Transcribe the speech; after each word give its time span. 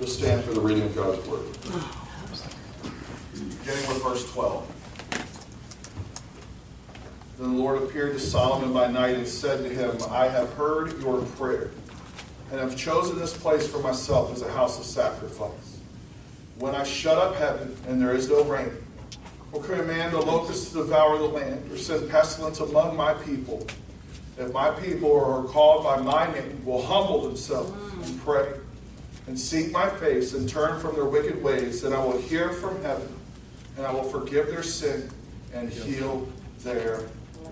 You'll 0.00 0.08
stand 0.08 0.42
for 0.44 0.54
the 0.54 0.60
reading 0.62 0.84
of 0.84 0.94
God's 0.94 1.28
Word. 1.28 1.44
Beginning 3.34 3.86
with 3.86 4.02
verse 4.02 4.32
12. 4.32 4.66
Then 7.38 7.54
the 7.54 7.62
Lord 7.62 7.82
appeared 7.82 8.14
to 8.14 8.18
Solomon 8.18 8.72
by 8.72 8.90
night 8.90 9.16
and 9.16 9.28
said 9.28 9.62
to 9.62 9.68
him, 9.68 9.98
I 10.08 10.26
have 10.28 10.54
heard 10.54 10.98
your 11.02 11.20
prayer, 11.36 11.70
and 12.50 12.60
have 12.60 12.78
chosen 12.78 13.18
this 13.18 13.36
place 13.36 13.68
for 13.68 13.80
myself 13.80 14.32
as 14.32 14.40
a 14.40 14.50
house 14.50 14.78
of 14.78 14.86
sacrifice. 14.86 15.78
When 16.58 16.74
I 16.74 16.82
shut 16.82 17.18
up 17.18 17.34
heaven 17.34 17.76
and 17.86 18.00
there 18.00 18.14
is 18.14 18.30
no 18.30 18.42
rain, 18.44 18.72
or 19.52 19.62
command 19.62 20.14
the 20.14 20.20
locusts 20.22 20.70
to 20.70 20.78
devour 20.78 21.18
the 21.18 21.24
land, 21.24 21.70
or 21.70 21.76
send 21.76 22.08
pestilence 22.08 22.60
among 22.60 22.96
my 22.96 23.12
people, 23.12 23.66
if 24.38 24.50
my 24.50 24.70
people 24.70 25.10
who 25.10 25.30
are 25.30 25.44
called 25.44 25.84
by 25.84 26.00
my 26.00 26.32
name 26.32 26.64
will 26.64 26.80
humble 26.80 27.20
themselves 27.20 27.70
and 28.02 28.18
pray 28.22 28.50
and 29.30 29.38
seek 29.38 29.70
my 29.70 29.88
face 29.88 30.34
and 30.34 30.48
turn 30.48 30.80
from 30.80 30.96
their 30.96 31.04
wicked 31.04 31.40
ways, 31.40 31.82
then 31.82 31.92
I 31.92 32.04
will 32.04 32.20
hear 32.20 32.48
from 32.48 32.82
heaven 32.82 33.08
and 33.76 33.86
I 33.86 33.92
will 33.92 34.02
forgive 34.02 34.48
their 34.48 34.64
sin 34.64 35.08
and 35.54 35.70
heal 35.70 36.28
their 36.64 37.02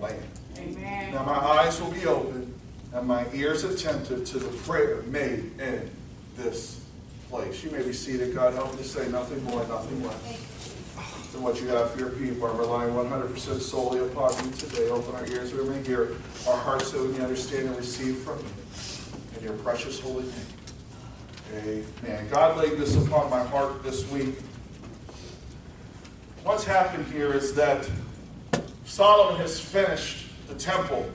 land. 0.01 0.21
Amen. 0.57 1.13
Now 1.13 1.23
my 1.23 1.37
eyes 1.37 1.79
will 1.79 1.91
be 1.91 2.05
open 2.05 2.53
and 2.91 3.07
my 3.07 3.25
ears 3.33 3.63
attentive 3.63 4.25
to 4.25 4.39
the 4.39 4.49
prayer 4.63 5.03
made 5.03 5.57
in 5.57 5.89
this 6.35 6.83
place. 7.29 7.63
You 7.63 7.71
may 7.71 7.81
be 7.81 7.93
seated. 7.93 8.35
God 8.35 8.55
help 8.55 8.73
me 8.73 8.79
to 8.79 8.83
say 8.83 9.07
nothing 9.07 9.41
more, 9.45 9.65
nothing 9.67 10.03
less 10.03 11.31
than 11.31 11.41
what 11.41 11.61
you 11.61 11.69
have 11.69 11.91
for 11.91 11.99
your 11.99 12.09
people. 12.09 12.45
I'm 12.45 12.57
relying 12.57 12.93
100% 12.93 13.61
solely 13.61 13.99
upon 13.99 14.33
you 14.43 14.51
today. 14.51 14.89
Open 14.89 15.15
our 15.15 15.25
ears 15.27 15.53
that 15.53 15.63
we 15.63 15.69
may 15.69 15.81
hear, 15.83 16.17
our 16.45 16.57
hearts 16.57 16.91
that 16.91 17.01
we 17.01 17.07
may 17.07 17.21
understand 17.21 17.69
and 17.69 17.77
receive 17.77 18.17
from 18.17 18.37
you. 18.39 19.37
In 19.37 19.45
your 19.45 19.53
precious 19.63 19.97
holy 20.01 20.23
name. 20.23 20.58
Amen. 21.51 22.27
God 22.29 22.57
laid 22.57 22.77
this 22.77 22.95
upon 22.95 23.29
my 23.29 23.43
heart 23.43 23.81
this 23.81 24.09
week. 24.11 24.35
What's 26.43 26.63
happened 26.63 27.07
here 27.07 27.33
is 27.33 27.55
that 27.55 27.89
Solomon 28.85 29.41
has 29.41 29.59
finished 29.59 30.27
the 30.47 30.53
temple. 30.53 31.09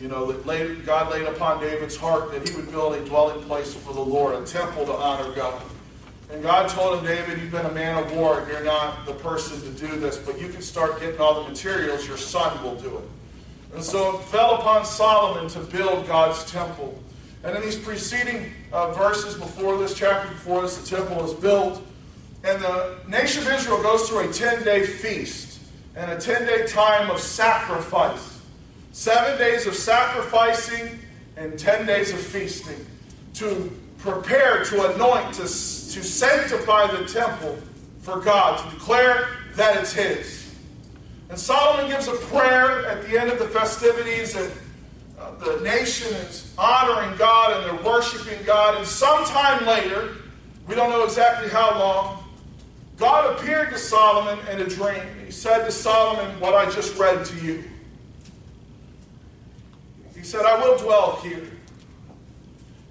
You 0.00 0.08
know, 0.08 0.30
that 0.30 0.44
laid, 0.44 0.84
God 0.84 1.10
laid 1.10 1.26
upon 1.26 1.60
David's 1.60 1.96
heart 1.96 2.30
that 2.32 2.46
he 2.46 2.54
would 2.56 2.70
build 2.70 2.94
a 2.94 3.04
dwelling 3.06 3.42
place 3.44 3.74
for 3.74 3.94
the 3.94 4.00
Lord, 4.00 4.34
a 4.34 4.44
temple 4.44 4.84
to 4.84 4.92
honor 4.92 5.32
God. 5.34 5.62
And 6.30 6.42
God 6.42 6.68
told 6.68 6.98
him, 6.98 7.06
David, 7.06 7.40
you've 7.40 7.52
been 7.52 7.66
a 7.66 7.72
man 7.72 8.02
of 8.02 8.12
war, 8.12 8.46
you're 8.50 8.64
not 8.64 9.06
the 9.06 9.14
person 9.14 9.60
to 9.62 9.86
do 9.86 9.98
this, 9.98 10.18
but 10.18 10.38
you 10.38 10.48
can 10.48 10.60
start 10.60 11.00
getting 11.00 11.20
all 11.20 11.42
the 11.42 11.48
materials, 11.48 12.06
your 12.06 12.16
son 12.16 12.62
will 12.62 12.74
do 12.74 12.98
it. 12.98 13.04
And 13.74 13.82
so 13.82 14.18
it 14.18 14.24
fell 14.24 14.56
upon 14.56 14.84
Solomon 14.84 15.48
to 15.50 15.60
build 15.60 16.06
God's 16.06 16.50
temple. 16.50 17.00
And 17.44 17.54
in 17.56 17.62
these 17.62 17.78
preceding 17.78 18.52
uh, 18.74 18.92
verses 18.92 19.34
before 19.34 19.78
this, 19.78 19.94
chapter 19.94 20.28
before 20.28 20.62
this, 20.62 20.76
the 20.76 20.96
temple 20.96 21.24
is 21.24 21.32
built. 21.32 21.80
And 22.42 22.60
the 22.60 22.98
nation 23.08 23.46
of 23.46 23.52
Israel 23.52 23.80
goes 23.80 24.08
through 24.08 24.28
a 24.28 24.32
10 24.32 24.64
day 24.64 24.84
feast 24.84 25.60
and 25.94 26.10
a 26.10 26.18
10 26.18 26.44
day 26.44 26.66
time 26.66 27.08
of 27.08 27.20
sacrifice. 27.20 28.42
Seven 28.92 29.38
days 29.38 29.66
of 29.66 29.74
sacrificing 29.74 30.98
and 31.36 31.56
10 31.56 31.86
days 31.86 32.12
of 32.12 32.18
feasting 32.18 32.84
to 33.34 33.70
prepare, 33.98 34.64
to 34.64 34.92
anoint, 34.92 35.34
to, 35.34 35.42
to 35.42 35.46
sanctify 35.46 36.88
the 36.88 37.06
temple 37.06 37.56
for 38.00 38.20
God, 38.20 38.58
to 38.58 38.76
declare 38.76 39.28
that 39.54 39.76
it's 39.76 39.92
His. 39.92 40.54
And 41.30 41.38
Solomon 41.38 41.90
gives 41.90 42.08
a 42.08 42.12
prayer 42.12 42.86
at 42.86 43.06
the 43.06 43.18
end 43.18 43.30
of 43.30 43.38
the 43.38 43.48
festivities 43.48 44.36
and 44.36 44.52
the 45.40 45.60
nation 45.60 46.12
is 46.14 46.52
honoring 46.58 47.16
God 47.16 47.56
and 47.56 47.64
they're 47.64 47.84
worshiping 47.84 48.44
God. 48.44 48.76
And 48.76 48.86
sometime 48.86 49.66
later, 49.66 50.16
we 50.66 50.74
don't 50.74 50.90
know 50.90 51.04
exactly 51.04 51.48
how 51.48 51.78
long, 51.78 52.24
God 52.96 53.38
appeared 53.38 53.70
to 53.70 53.78
Solomon 53.78 54.38
in 54.48 54.60
a 54.60 54.68
dream. 54.68 55.02
He 55.24 55.32
said 55.32 55.64
to 55.64 55.72
Solomon 55.72 56.38
what 56.40 56.54
I 56.54 56.70
just 56.70 56.96
read 56.96 57.24
to 57.26 57.36
you. 57.44 57.64
He 60.14 60.22
said, 60.22 60.44
I 60.44 60.58
will 60.58 60.78
dwell 60.78 61.16
here. 61.16 61.50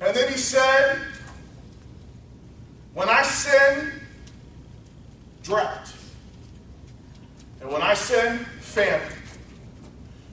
And 0.01 0.15
then 0.15 0.31
he 0.31 0.37
said, 0.37 0.99
When 2.93 3.07
I 3.07 3.23
send 3.23 3.93
drought, 5.41 5.93
and 7.61 7.71
when 7.71 7.81
I 7.81 7.93
send 7.93 8.45
famine, 8.45 9.07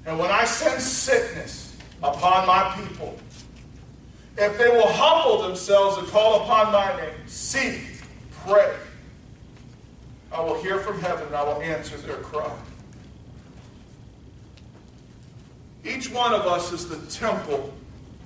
and 0.05 0.19
when 0.19 0.31
I 0.31 0.45
send 0.45 0.83
sickness, 0.83 1.60
upon 2.03 2.47
my 2.47 2.75
people. 2.77 3.19
If 4.39 4.57
they 4.57 4.69
will 4.69 4.89
humble 4.89 5.43
themselves 5.43 5.99
and 5.99 6.07
call 6.09 6.43
upon 6.43 6.73
my 6.73 6.97
name, 6.97 7.15
seek, 7.27 7.81
pray, 8.45 8.75
I 10.33 10.41
will 10.41 10.61
hear 10.63 10.79
from 10.79 11.01
heaven 11.01 11.27
and 11.27 11.37
I 11.37 11.43
will 11.43 11.61
answer 11.61 11.97
their 11.99 12.17
cry. 12.17 12.51
Each 15.85 16.11
one 16.11 16.33
of 16.33 16.47
us 16.47 16.73
is 16.73 16.89
the 16.89 16.99
temple 17.11 17.75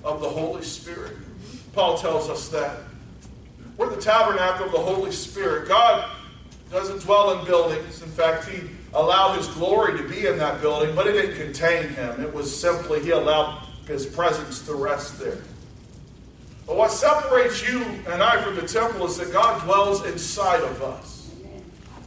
of 0.03 0.21
the 0.21 0.29
Holy 0.29 0.63
Spirit. 0.63 1.17
Paul 1.73 1.97
tells 1.97 2.29
us 2.29 2.49
that. 2.49 2.79
We're 3.77 3.93
the 3.93 4.01
tabernacle 4.01 4.67
of 4.67 4.71
the 4.71 4.79
Holy 4.79 5.11
Spirit. 5.11 5.67
God 5.67 6.09
doesn't 6.71 7.01
dwell 7.01 7.39
in 7.39 7.45
buildings. 7.45 8.01
In 8.01 8.09
fact, 8.09 8.47
He 8.47 8.69
allowed 8.93 9.37
His 9.37 9.47
glory 9.47 9.97
to 9.97 10.07
be 10.07 10.27
in 10.27 10.37
that 10.37 10.61
building, 10.61 10.95
but 10.95 11.07
it 11.07 11.13
didn't 11.13 11.35
contain 11.37 11.89
Him. 11.89 12.21
It 12.21 12.33
was 12.33 12.57
simply 12.57 13.03
He 13.03 13.11
allowed 13.11 13.64
his 13.87 14.05
presence 14.05 14.65
to 14.65 14.75
rest 14.75 15.19
there. 15.19 15.37
But 16.67 16.77
what 16.77 16.91
separates 16.91 17.67
you 17.67 17.81
and 18.09 18.23
I 18.23 18.41
from 18.41 18.55
the 18.55 18.67
temple 18.67 19.05
is 19.05 19.17
that 19.17 19.31
God 19.31 19.63
dwells 19.63 20.05
inside 20.05 20.61
of 20.63 20.81
us. 20.81 21.31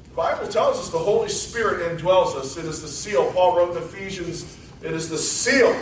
The 0.04 0.14
Bible 0.16 0.48
tells 0.48 0.78
us 0.78 0.90
the 0.90 0.98
Holy 0.98 1.28
Spirit 1.28 1.96
indwells 1.96 2.34
us. 2.34 2.56
It 2.56 2.64
is 2.64 2.82
the 2.82 2.88
seal. 2.88 3.30
Paul 3.32 3.56
wrote 3.56 3.76
in 3.76 3.82
Ephesians, 3.82 4.58
it 4.82 4.92
is 4.92 5.08
the 5.08 5.18
seal. 5.18 5.80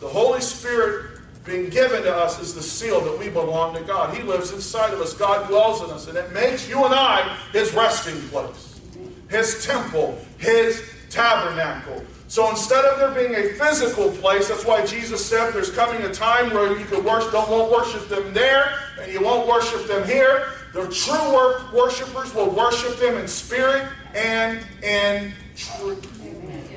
The 0.00 0.08
Holy 0.08 0.40
Spirit 0.40 1.20
being 1.44 1.68
given 1.68 2.02
to 2.02 2.14
us 2.14 2.40
is 2.40 2.54
the 2.54 2.62
seal 2.62 3.00
that 3.02 3.18
we 3.18 3.28
belong 3.28 3.74
to 3.74 3.82
God. 3.82 4.16
He 4.16 4.22
lives 4.22 4.52
inside 4.52 4.92
of 4.92 5.00
us. 5.00 5.14
God 5.14 5.48
dwells 5.48 5.82
in 5.82 5.90
us. 5.90 6.08
And 6.08 6.16
it 6.16 6.32
makes 6.32 6.68
you 6.68 6.84
and 6.84 6.94
I 6.94 7.36
his 7.52 7.72
resting 7.72 8.20
place, 8.28 8.80
his 9.28 9.64
temple, 9.64 10.18
his 10.38 10.82
tabernacle. 11.08 12.02
So 12.28 12.50
instead 12.50 12.84
of 12.84 12.98
there 12.98 13.12
being 13.12 13.34
a 13.34 13.54
physical 13.54 14.10
place, 14.10 14.48
that's 14.48 14.64
why 14.64 14.84
Jesus 14.84 15.24
said 15.24 15.52
there's 15.52 15.70
coming 15.70 16.02
a 16.02 16.12
time 16.12 16.52
where 16.52 16.76
you 16.76 16.84
can 16.86 17.04
worship, 17.04 17.32
don't 17.32 17.48
won't 17.48 17.70
worship 17.70 18.08
them 18.08 18.32
there, 18.34 18.76
and 19.00 19.12
you 19.12 19.22
won't 19.22 19.48
worship 19.48 19.86
them 19.86 20.06
here. 20.06 20.48
The 20.72 20.88
true 20.88 21.78
worshipers 21.78 22.34
will 22.34 22.50
worship 22.50 22.98
them 22.98 23.16
in 23.16 23.28
spirit 23.28 23.88
and 24.14 24.60
in 24.82 25.32
truth. 25.54 26.04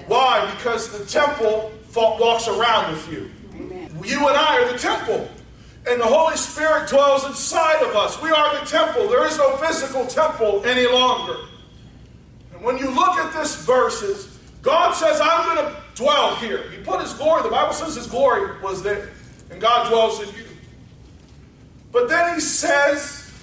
Why? 0.07 0.49
Because 0.55 0.97
the 0.97 1.05
temple 1.05 1.71
walks 1.95 2.47
around 2.47 2.93
with 2.93 3.11
you. 3.11 3.31
You 4.05 4.27
and 4.27 4.37
I 4.37 4.61
are 4.61 4.71
the 4.71 4.77
temple. 4.77 5.29
And 5.87 5.99
the 5.99 6.05
Holy 6.05 6.37
Spirit 6.37 6.89
dwells 6.89 7.25
inside 7.25 7.81
of 7.83 7.95
us. 7.95 8.21
We 8.21 8.29
are 8.29 8.59
the 8.59 8.65
temple. 8.65 9.07
There 9.07 9.25
is 9.25 9.37
no 9.37 9.57
physical 9.57 10.05
temple 10.05 10.63
any 10.65 10.87
longer. 10.87 11.35
And 12.53 12.61
when 12.61 12.77
you 12.77 12.89
look 12.89 13.17
at 13.17 13.33
this 13.33 13.65
verses, 13.65 14.38
God 14.69 14.93
says, 14.93 15.19
I'm 15.19 15.55
going 15.55 15.65
to 15.65 15.81
dwell 15.95 16.35
here. 16.35 16.69
He 16.69 16.77
put 16.83 17.01
his 17.01 17.11
glory, 17.13 17.41
the 17.41 17.49
Bible 17.49 17.73
says 17.73 17.95
his 17.95 18.05
glory 18.05 18.61
was 18.61 18.83
there, 18.83 19.09
and 19.49 19.59
God 19.59 19.89
dwells 19.89 20.21
in 20.21 20.27
you. 20.35 20.45
But 21.91 22.07
then 22.07 22.35
he 22.35 22.39
says 22.39 23.33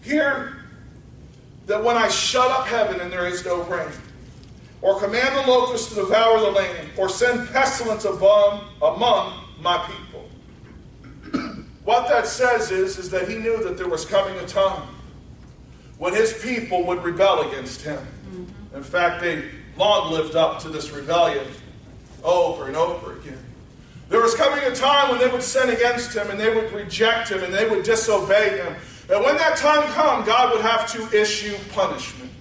here 0.00 0.56
that 1.66 1.84
when 1.84 1.98
I 1.98 2.08
shut 2.08 2.50
up 2.50 2.66
heaven 2.66 2.98
and 3.02 3.12
there 3.12 3.26
is 3.26 3.44
no 3.44 3.62
rain, 3.64 3.90
or 4.80 4.98
command 4.98 5.36
the 5.36 5.50
locusts 5.50 5.90
to 5.90 5.96
devour 5.96 6.40
the 6.40 6.50
land, 6.50 6.88
or 6.96 7.10
send 7.10 7.46
pestilence 7.50 8.06
among, 8.06 8.64
among 8.80 9.44
my 9.60 9.86
people. 9.86 10.30
what 11.84 12.08
that 12.08 12.26
says 12.26 12.70
is, 12.70 12.96
is 12.96 13.10
that 13.10 13.28
he 13.28 13.36
knew 13.36 13.62
that 13.64 13.76
there 13.76 13.88
was 13.88 14.06
coming 14.06 14.34
a 14.38 14.46
time 14.46 14.88
when 15.98 16.14
his 16.14 16.32
people 16.42 16.86
would 16.86 17.04
rebel 17.04 17.50
against 17.50 17.82
him. 17.82 17.98
Mm-hmm. 17.98 18.76
In 18.76 18.82
fact, 18.82 19.20
they 19.20 19.50
long 19.76 20.12
lived 20.12 20.36
up 20.36 20.60
to 20.60 20.68
this 20.68 20.90
rebellion 20.90 21.46
over 22.24 22.66
and 22.66 22.76
over 22.76 23.14
again. 23.14 23.42
There 24.08 24.20
was 24.20 24.34
coming 24.34 24.64
a 24.64 24.74
time 24.74 25.10
when 25.10 25.18
they 25.18 25.28
would 25.28 25.42
sin 25.42 25.70
against 25.70 26.14
him 26.14 26.30
and 26.30 26.38
they 26.38 26.54
would 26.54 26.72
reject 26.72 27.30
him 27.30 27.42
and 27.42 27.52
they 27.52 27.68
would 27.68 27.84
disobey 27.84 28.58
him. 28.58 28.74
And 29.10 29.24
when 29.24 29.36
that 29.36 29.56
time 29.56 29.82
come, 29.92 30.24
God 30.24 30.52
would 30.52 30.62
have 30.62 30.90
to 30.92 31.20
issue 31.20 31.56
punishment. 31.72 32.32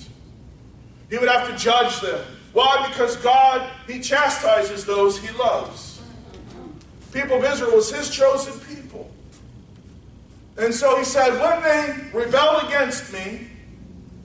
He 1.10 1.18
would 1.18 1.30
have 1.30 1.48
to 1.50 1.56
judge 1.58 2.00
them. 2.02 2.26
Why? 2.54 2.88
Because 2.88 3.18
God, 3.18 3.70
He 3.88 4.00
chastises 4.00 4.86
those 4.86 5.20
He 5.20 5.36
loves. 5.38 6.02
People 7.12 7.38
of 7.38 7.44
Israel 7.44 7.76
was 7.76 7.94
His 7.94 8.10
chosen 8.10 8.60
people. 8.62 9.12
And 10.58 10.74
so 10.74 10.98
He 10.98 11.04
said, 11.04 11.40
when 11.40 11.62
they 11.62 12.18
rebel 12.18 12.60
against 12.66 13.14
me, 13.14 13.48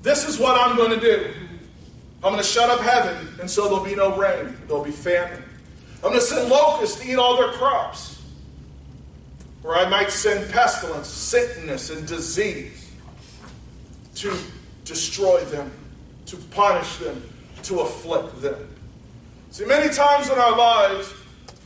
this 0.03 0.27
is 0.27 0.39
what 0.39 0.59
I'm 0.59 0.77
going 0.77 0.99
to 0.99 1.01
do. 1.01 1.35
I'm 2.23 2.33
going 2.33 2.43
to 2.43 2.49
shut 2.49 2.69
up 2.69 2.81
heaven, 2.81 3.29
and 3.41 3.51
so 3.51 3.65
there'll 3.65 3.85
be 3.85 3.95
no 3.95 4.17
rain. 4.17 4.57
There'll 4.67 4.85
be 4.85 4.91
famine. 4.91 5.43
I'm 5.97 6.11
going 6.11 6.15
to 6.15 6.21
send 6.21 6.51
locusts 6.51 7.01
to 7.01 7.11
eat 7.11 7.17
all 7.17 7.37
their 7.37 7.53
crops. 7.53 8.23
Or 9.65 9.77
I 9.77 9.89
might 9.89 10.11
send 10.11 10.51
pestilence, 10.51 11.09
sickness, 11.09 11.91
and 11.91 12.07
disease 12.07 12.91
to 14.17 14.37
destroy 14.85 15.43
them, 15.45 15.71
to 16.27 16.37
punish 16.37 16.97
them, 16.97 17.23
to 17.63 17.81
afflict 17.81 18.41
them. 18.43 18.69
See, 19.51 19.65
many 19.65 19.93
times 19.93 20.29
in 20.29 20.39
our 20.39 20.57
lives, 20.57 21.13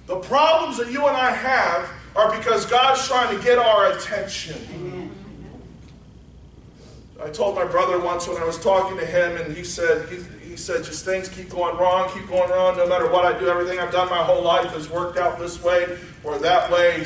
the 0.07 0.17
problems 0.17 0.79
that 0.79 0.91
you 0.91 1.07
and 1.07 1.17
I 1.17 1.31
have 1.31 1.91
are 2.15 2.37
because 2.37 2.65
God's 2.65 3.07
trying 3.07 3.37
to 3.37 3.43
get 3.43 3.59
our 3.59 3.93
attention. 3.93 5.11
I 7.23 7.31
told 7.31 7.55
my 7.55 7.65
brother 7.65 7.99
once 7.99 8.29
when 8.29 8.37
I 8.37 8.45
was 8.45 8.59
talking 8.59 8.99
to 8.99 9.07
him, 9.07 9.37
and 9.37 9.57
he 9.57 9.65
said, 9.65 10.09
he, 10.09 10.17
he 10.55 10.59
said, 10.59 10.85
just 10.85 11.05
things 11.05 11.29
keep 11.29 11.49
going 11.49 11.77
wrong, 11.77 12.09
keep 12.15 12.29
going 12.29 12.49
wrong. 12.49 12.77
No 12.77 12.87
matter 12.87 13.11
what 13.11 13.25
I 13.25 13.37
do, 13.37 13.49
everything 13.49 13.81
I've 13.81 13.91
done 13.91 14.09
my 14.09 14.23
whole 14.23 14.41
life 14.41 14.71
has 14.71 14.89
worked 14.89 15.19
out 15.19 15.37
this 15.37 15.61
way 15.61 15.99
or 16.23 16.39
that 16.39 16.71
way. 16.71 17.05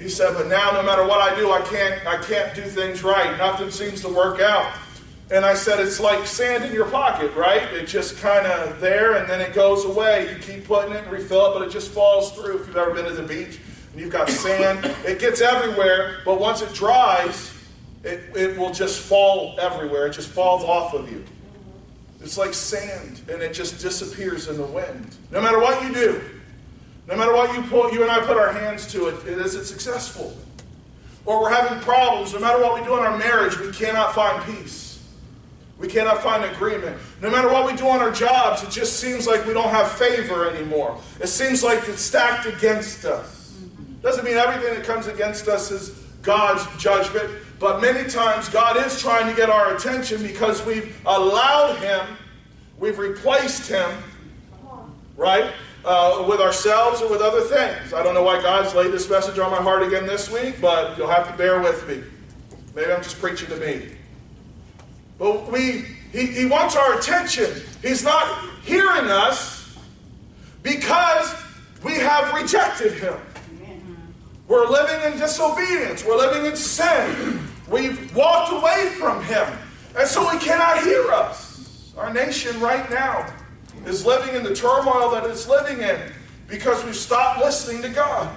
He 0.00 0.08
said, 0.08 0.34
but 0.34 0.48
now 0.48 0.72
no 0.72 0.82
matter 0.82 1.06
what 1.06 1.20
I 1.20 1.32
do, 1.36 1.52
I 1.52 1.60
can't, 1.60 2.04
I 2.08 2.20
can't 2.24 2.52
do 2.56 2.62
things 2.62 3.04
right. 3.04 3.38
Nothing 3.38 3.70
seems 3.70 4.00
to 4.00 4.08
work 4.08 4.40
out. 4.40 4.72
And 5.30 5.44
I 5.44 5.54
said, 5.54 5.78
it's 5.78 6.00
like 6.00 6.26
sand 6.26 6.64
in 6.64 6.72
your 6.72 6.90
pocket, 6.90 7.32
right? 7.36 7.62
It 7.72 7.86
just 7.86 8.18
kind 8.18 8.48
of 8.48 8.80
there 8.80 9.14
and 9.14 9.30
then 9.30 9.40
it 9.40 9.54
goes 9.54 9.84
away. 9.84 10.32
You 10.32 10.38
keep 10.40 10.64
putting 10.64 10.90
it 10.90 11.04
and 11.04 11.12
refill 11.12 11.52
it, 11.52 11.54
but 11.56 11.68
it 11.68 11.70
just 11.70 11.92
falls 11.92 12.32
through. 12.32 12.62
If 12.62 12.66
you've 12.66 12.76
ever 12.76 12.92
been 12.92 13.04
to 13.04 13.12
the 13.12 13.22
beach 13.22 13.60
and 13.92 14.00
you've 14.00 14.10
got 14.10 14.28
sand, 14.28 14.84
it 15.06 15.20
gets 15.20 15.40
everywhere, 15.40 16.22
but 16.24 16.40
once 16.40 16.62
it 16.62 16.74
dries, 16.74 17.54
it, 18.02 18.22
it 18.34 18.58
will 18.58 18.72
just 18.72 19.02
fall 19.02 19.56
everywhere. 19.60 20.08
It 20.08 20.14
just 20.14 20.30
falls 20.30 20.64
off 20.64 20.94
of 20.94 21.08
you. 21.12 21.24
It's 22.20 22.36
like 22.36 22.52
sand, 22.52 23.22
and 23.30 23.42
it 23.42 23.52
just 23.52 23.80
disappears 23.80 24.48
in 24.48 24.56
the 24.56 24.64
wind. 24.64 25.16
No 25.30 25.40
matter 25.40 25.58
what 25.58 25.82
you 25.82 25.94
do, 25.94 26.20
no 27.06 27.16
matter 27.16 27.32
what 27.32 27.54
you 27.56 27.62
put, 27.62 27.92
you 27.92 28.02
and 28.02 28.10
I 28.10 28.20
put 28.20 28.36
our 28.36 28.52
hands 28.52 28.90
to 28.92 29.06
it, 29.08 29.14
it 29.26 29.38
isn't 29.38 29.64
successful. 29.64 30.36
Or 31.24 31.40
we're 31.42 31.54
having 31.54 31.80
problems. 31.80 32.32
No 32.32 32.40
matter 32.40 32.60
what 32.60 32.74
we 32.74 32.86
do 32.86 32.96
in 32.98 33.04
our 33.04 33.16
marriage, 33.16 33.58
we 33.58 33.70
cannot 33.72 34.14
find 34.14 34.42
peace. 34.44 34.88
We 35.78 35.86
cannot 35.86 36.22
find 36.22 36.44
agreement. 36.44 36.98
No 37.22 37.30
matter 37.30 37.48
what 37.48 37.66
we 37.66 37.76
do 37.76 37.86
on 37.86 38.00
our 38.00 38.10
jobs, 38.10 38.62
it 38.64 38.70
just 38.70 38.98
seems 38.98 39.26
like 39.26 39.46
we 39.46 39.52
don't 39.52 39.70
have 39.70 39.92
favor 39.92 40.50
anymore. 40.50 41.00
It 41.20 41.28
seems 41.28 41.62
like 41.62 41.88
it's 41.88 42.02
stacked 42.02 42.46
against 42.46 43.04
us. 43.04 43.56
Doesn't 44.02 44.24
mean 44.24 44.36
everything 44.36 44.74
that 44.74 44.84
comes 44.84 45.06
against 45.06 45.48
us 45.48 45.70
is 45.70 45.90
God's 46.22 46.66
judgment. 46.82 47.30
But 47.58 47.80
many 47.80 48.08
times 48.08 48.48
God 48.48 48.76
is 48.76 49.00
trying 49.00 49.28
to 49.28 49.34
get 49.34 49.50
our 49.50 49.74
attention 49.74 50.22
because 50.22 50.64
we've 50.64 50.96
allowed 51.06 51.78
Him, 51.78 52.16
we've 52.78 52.98
replaced 52.98 53.68
Him, 53.68 53.90
right, 55.16 55.52
uh, 55.84 56.24
with 56.28 56.40
ourselves 56.40 57.02
or 57.02 57.10
with 57.10 57.20
other 57.20 57.40
things. 57.40 57.92
I 57.92 58.02
don't 58.02 58.14
know 58.14 58.22
why 58.22 58.40
God's 58.40 58.74
laid 58.74 58.92
this 58.92 59.10
message 59.10 59.38
on 59.38 59.50
my 59.50 59.60
heart 59.60 59.82
again 59.82 60.06
this 60.06 60.30
week, 60.30 60.60
but 60.60 60.96
you'll 60.96 61.08
have 61.08 61.28
to 61.30 61.36
bear 61.36 61.60
with 61.60 61.88
me. 61.88 62.02
Maybe 62.74 62.92
I'm 62.92 63.02
just 63.02 63.18
preaching 63.20 63.48
to 63.48 63.56
me. 63.56 63.88
But 65.18 65.50
we, 65.50 65.84
he, 66.12 66.26
he 66.26 66.46
wants 66.46 66.76
our 66.76 66.96
attention. 66.98 67.50
He's 67.82 68.04
not 68.04 68.44
hearing 68.62 69.10
us 69.10 69.76
because 70.62 71.34
we 71.82 71.94
have 71.94 72.32
rejected 72.34 72.92
Him. 72.92 73.14
We're 74.48 74.66
living 74.66 75.12
in 75.12 75.18
disobedience. 75.18 76.04
We're 76.04 76.16
living 76.16 76.46
in 76.46 76.56
sin. 76.56 77.38
We've 77.70 78.14
walked 78.16 78.50
away 78.52 78.88
from 78.98 79.22
Him. 79.22 79.46
And 79.96 80.08
so 80.08 80.26
He 80.28 80.38
cannot 80.38 80.82
hear 80.82 81.10
us. 81.12 81.92
Our 81.98 82.12
nation 82.12 82.58
right 82.58 82.88
now 82.90 83.30
is 83.84 84.06
living 84.06 84.34
in 84.34 84.42
the 84.42 84.54
turmoil 84.54 85.10
that 85.10 85.24
it's 85.24 85.46
living 85.46 85.82
in 85.82 86.00
because 86.48 86.82
we've 86.84 86.96
stopped 86.96 87.40
listening 87.40 87.82
to 87.82 87.90
God. 87.90 88.34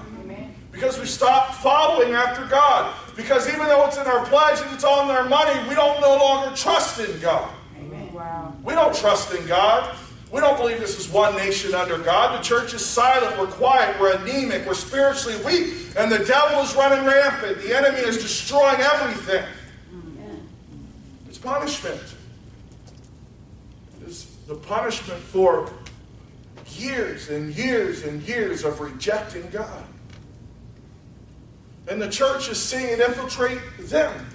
Because 0.72 0.98
we've 0.98 1.10
stopped 1.10 1.56
following 1.56 2.14
after 2.14 2.46
God. 2.46 2.94
Because 3.16 3.48
even 3.48 3.68
though 3.68 3.86
it's 3.88 3.98
in 3.98 4.08
our 4.08 4.26
pledge 4.26 4.60
and 4.62 4.74
it's 4.74 4.84
all 4.84 5.10
in 5.10 5.16
our 5.16 5.28
money, 5.28 5.68
we 5.70 5.76
don't 5.76 6.00
no 6.02 6.18
longer 6.18 6.56
trust 6.56 7.00
in 7.00 7.20
God. 7.20 7.54
Wow. 8.14 8.54
We 8.64 8.74
don't 8.74 8.96
trust 8.96 9.34
in 9.34 9.46
God. 9.48 9.96
We 10.32 10.40
don't 10.40 10.58
believe 10.58 10.80
this 10.80 10.98
is 10.98 11.10
one 11.10 11.36
nation 11.36 11.76
under 11.76 11.98
God. 11.98 12.40
The 12.40 12.44
church 12.44 12.74
is 12.74 12.86
silent. 12.86 13.38
We're 13.38 13.48
quiet. 13.48 14.00
We're 14.00 14.16
anemic. 14.16 14.66
We're 14.66 14.74
spiritually 14.74 15.38
weak. 15.44 15.74
And 15.98 16.10
the 16.10 16.24
devil 16.24 16.60
is 16.62 16.74
running 16.74 17.06
rampant. 17.06 17.62
The 17.62 17.76
enemy 17.76 18.00
is 18.00 18.18
destroying 18.18 18.80
everything. 18.80 19.44
It's 21.28 21.38
punishment. 21.38 22.02
It's 24.06 24.26
the 24.48 24.56
punishment 24.56 25.20
for 25.20 25.70
years 26.70 27.30
and 27.30 27.54
years 27.54 28.04
and 28.04 28.22
years 28.22 28.64
of 28.64 28.80
rejecting 28.80 29.50
God. 29.50 29.84
And 31.90 32.02
the 32.02 32.10
church 32.10 32.48
is 32.48 32.58
seeing 32.58 32.88
it 32.88 33.00
infiltrate 33.02 33.60
them. 33.80 34.28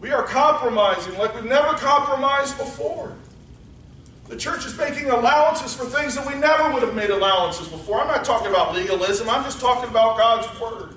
We 0.00 0.12
are 0.12 0.22
compromising 0.22 1.18
like 1.18 1.34
we've 1.34 1.44
never 1.44 1.74
compromised 1.74 2.56
before. 2.56 3.14
The 4.28 4.36
church 4.36 4.64
is 4.64 4.76
making 4.78 5.10
allowances 5.10 5.74
for 5.74 5.84
things 5.84 6.14
that 6.14 6.26
we 6.26 6.34
never 6.34 6.72
would 6.72 6.82
have 6.82 6.94
made 6.94 7.10
allowances 7.10 7.68
before. 7.68 8.00
I'm 8.00 8.08
not 8.08 8.24
talking 8.24 8.48
about 8.48 8.74
legalism, 8.74 9.28
I'm 9.28 9.44
just 9.44 9.60
talking 9.60 9.90
about 9.90 10.16
God's 10.16 10.60
Word. 10.60 10.96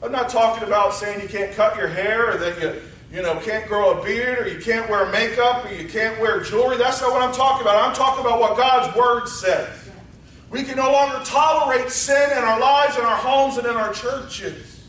I'm 0.00 0.12
not 0.12 0.28
talking 0.28 0.62
about 0.66 0.94
saying 0.94 1.20
you 1.20 1.28
can't 1.28 1.52
cut 1.54 1.76
your 1.76 1.88
hair 1.88 2.34
or 2.34 2.36
that 2.38 2.62
you, 2.62 2.80
you 3.12 3.20
know, 3.20 3.40
can't 3.40 3.66
grow 3.66 3.98
a 3.98 4.04
beard 4.04 4.38
or 4.38 4.48
you 4.48 4.60
can't 4.60 4.88
wear 4.88 5.10
makeup 5.10 5.64
or 5.64 5.74
you 5.74 5.88
can't 5.88 6.20
wear 6.20 6.40
jewelry. 6.40 6.76
That's 6.76 7.00
not 7.00 7.10
what 7.10 7.20
I'm 7.20 7.34
talking 7.34 7.62
about. 7.62 7.88
I'm 7.88 7.96
talking 7.96 8.24
about 8.24 8.38
what 8.38 8.56
God's 8.56 8.96
Word 8.96 9.26
says. 9.26 9.90
We 10.50 10.62
can 10.62 10.76
no 10.76 10.92
longer 10.92 11.20
tolerate 11.24 11.90
sin 11.90 12.30
in 12.30 12.38
our 12.38 12.60
lives, 12.60 12.96
in 12.96 13.04
our 13.04 13.16
homes, 13.16 13.58
and 13.58 13.66
in 13.66 13.74
our 13.74 13.92
churches. 13.92 14.84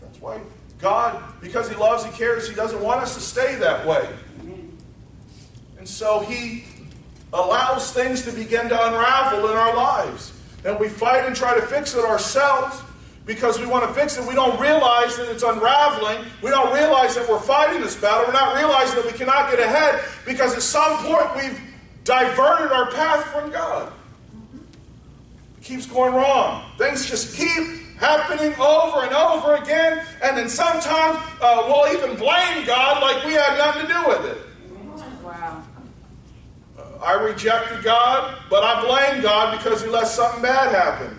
That's 0.00 0.20
why 0.20 0.38
God, 0.78 1.22
because 1.40 1.68
He 1.68 1.74
loves, 1.74 2.04
He 2.04 2.12
cares, 2.12 2.48
He 2.48 2.54
doesn't 2.54 2.80
want 2.80 3.00
us 3.00 3.14
to 3.14 3.20
stay 3.20 3.56
that 3.56 3.86
way. 3.86 4.08
And 5.88 5.94
so 5.94 6.20
he 6.20 6.64
allows 7.32 7.92
things 7.92 8.20
to 8.22 8.30
begin 8.30 8.68
to 8.68 8.86
unravel 8.88 9.48
in 9.48 9.56
our 9.56 9.74
lives. 9.74 10.34
And 10.66 10.78
we 10.78 10.86
fight 10.86 11.24
and 11.24 11.34
try 11.34 11.54
to 11.58 11.62
fix 11.62 11.94
it 11.94 12.04
ourselves 12.04 12.82
because 13.24 13.58
we 13.58 13.64
want 13.64 13.88
to 13.88 13.94
fix 13.98 14.18
it. 14.18 14.28
We 14.28 14.34
don't 14.34 14.60
realize 14.60 15.16
that 15.16 15.30
it's 15.30 15.42
unraveling. 15.42 16.26
We 16.42 16.50
don't 16.50 16.74
realize 16.74 17.14
that 17.14 17.26
we're 17.26 17.40
fighting 17.40 17.80
this 17.80 17.96
battle. 17.96 18.26
We're 18.26 18.34
not 18.34 18.54
realizing 18.54 18.96
that 18.96 19.06
we 19.10 19.16
cannot 19.16 19.50
get 19.50 19.60
ahead 19.60 20.04
because 20.26 20.54
at 20.54 20.60
some 20.60 20.98
point 21.06 21.34
we've 21.36 21.58
diverted 22.04 22.70
our 22.70 22.90
path 22.90 23.24
from 23.32 23.50
God. 23.50 23.90
It 25.56 25.64
keeps 25.64 25.86
going 25.86 26.12
wrong. 26.12 26.70
Things 26.76 27.06
just 27.08 27.34
keep 27.34 27.96
happening 27.96 28.54
over 28.60 29.06
and 29.06 29.14
over 29.14 29.54
again. 29.54 30.04
And 30.22 30.36
then 30.36 30.50
sometimes 30.50 31.16
uh, 31.40 31.64
we'll 31.66 31.94
even 31.94 32.14
blame 32.16 32.66
God 32.66 33.00
like 33.00 33.24
we 33.24 33.32
had 33.32 33.56
nothing 33.56 33.86
to 33.86 33.88
do 33.88 34.06
with 34.06 34.36
it. 34.36 34.47
I 37.02 37.12
rejected 37.12 37.84
God, 37.84 38.38
but 38.50 38.64
I 38.64 38.84
blame 38.84 39.22
God 39.22 39.56
because 39.56 39.82
He 39.82 39.88
let 39.88 40.08
something 40.08 40.42
bad 40.42 40.74
happen. 40.74 41.16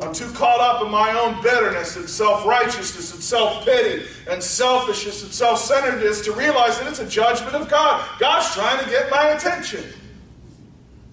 I'm 0.00 0.12
too 0.12 0.30
caught 0.32 0.60
up 0.60 0.84
in 0.84 0.90
my 0.90 1.18
own 1.18 1.42
bitterness 1.42 1.96
and 1.96 2.08
self 2.08 2.44
righteousness 2.44 3.14
and 3.14 3.22
self 3.22 3.64
pity 3.64 4.06
and 4.30 4.42
selfishness 4.42 5.22
and 5.22 5.32
self 5.32 5.58
centeredness 5.58 6.20
to 6.26 6.32
realize 6.32 6.78
that 6.78 6.86
it's 6.86 6.98
a 6.98 7.08
judgment 7.08 7.54
of 7.54 7.68
God. 7.68 8.06
God's 8.18 8.54
trying 8.54 8.84
to 8.84 8.90
get 8.90 9.10
my 9.10 9.28
attention. 9.28 9.84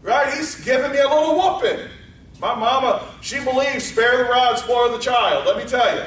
Right? 0.01 0.33
He's 0.33 0.55
giving 0.65 0.91
me 0.91 0.97
a 0.97 1.07
little 1.07 1.39
whooping. 1.39 1.87
My 2.41 2.53
mama, 2.53 3.07
she 3.21 3.41
believes 3.41 3.85
spare 3.85 4.17
the 4.17 4.23
rod, 4.25 4.57
spoil 4.57 4.91
the 4.91 4.99
child. 4.99 5.45
Let 5.45 5.55
me 5.57 5.63
tell 5.63 5.95
you. 5.95 6.03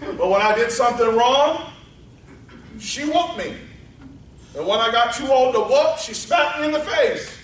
But 0.00 0.28
when 0.28 0.42
I 0.42 0.56
did 0.56 0.72
something 0.72 1.14
wrong, 1.14 1.70
she 2.80 3.04
whooped 3.04 3.38
me. 3.38 3.54
And 4.56 4.66
when 4.66 4.80
I 4.80 4.90
got 4.90 5.14
too 5.14 5.30
old 5.30 5.54
to 5.54 5.60
whoop, 5.60 5.98
she 5.98 6.14
smacked 6.14 6.60
me 6.60 6.66
in 6.66 6.72
the 6.72 6.80
face. 6.80 7.36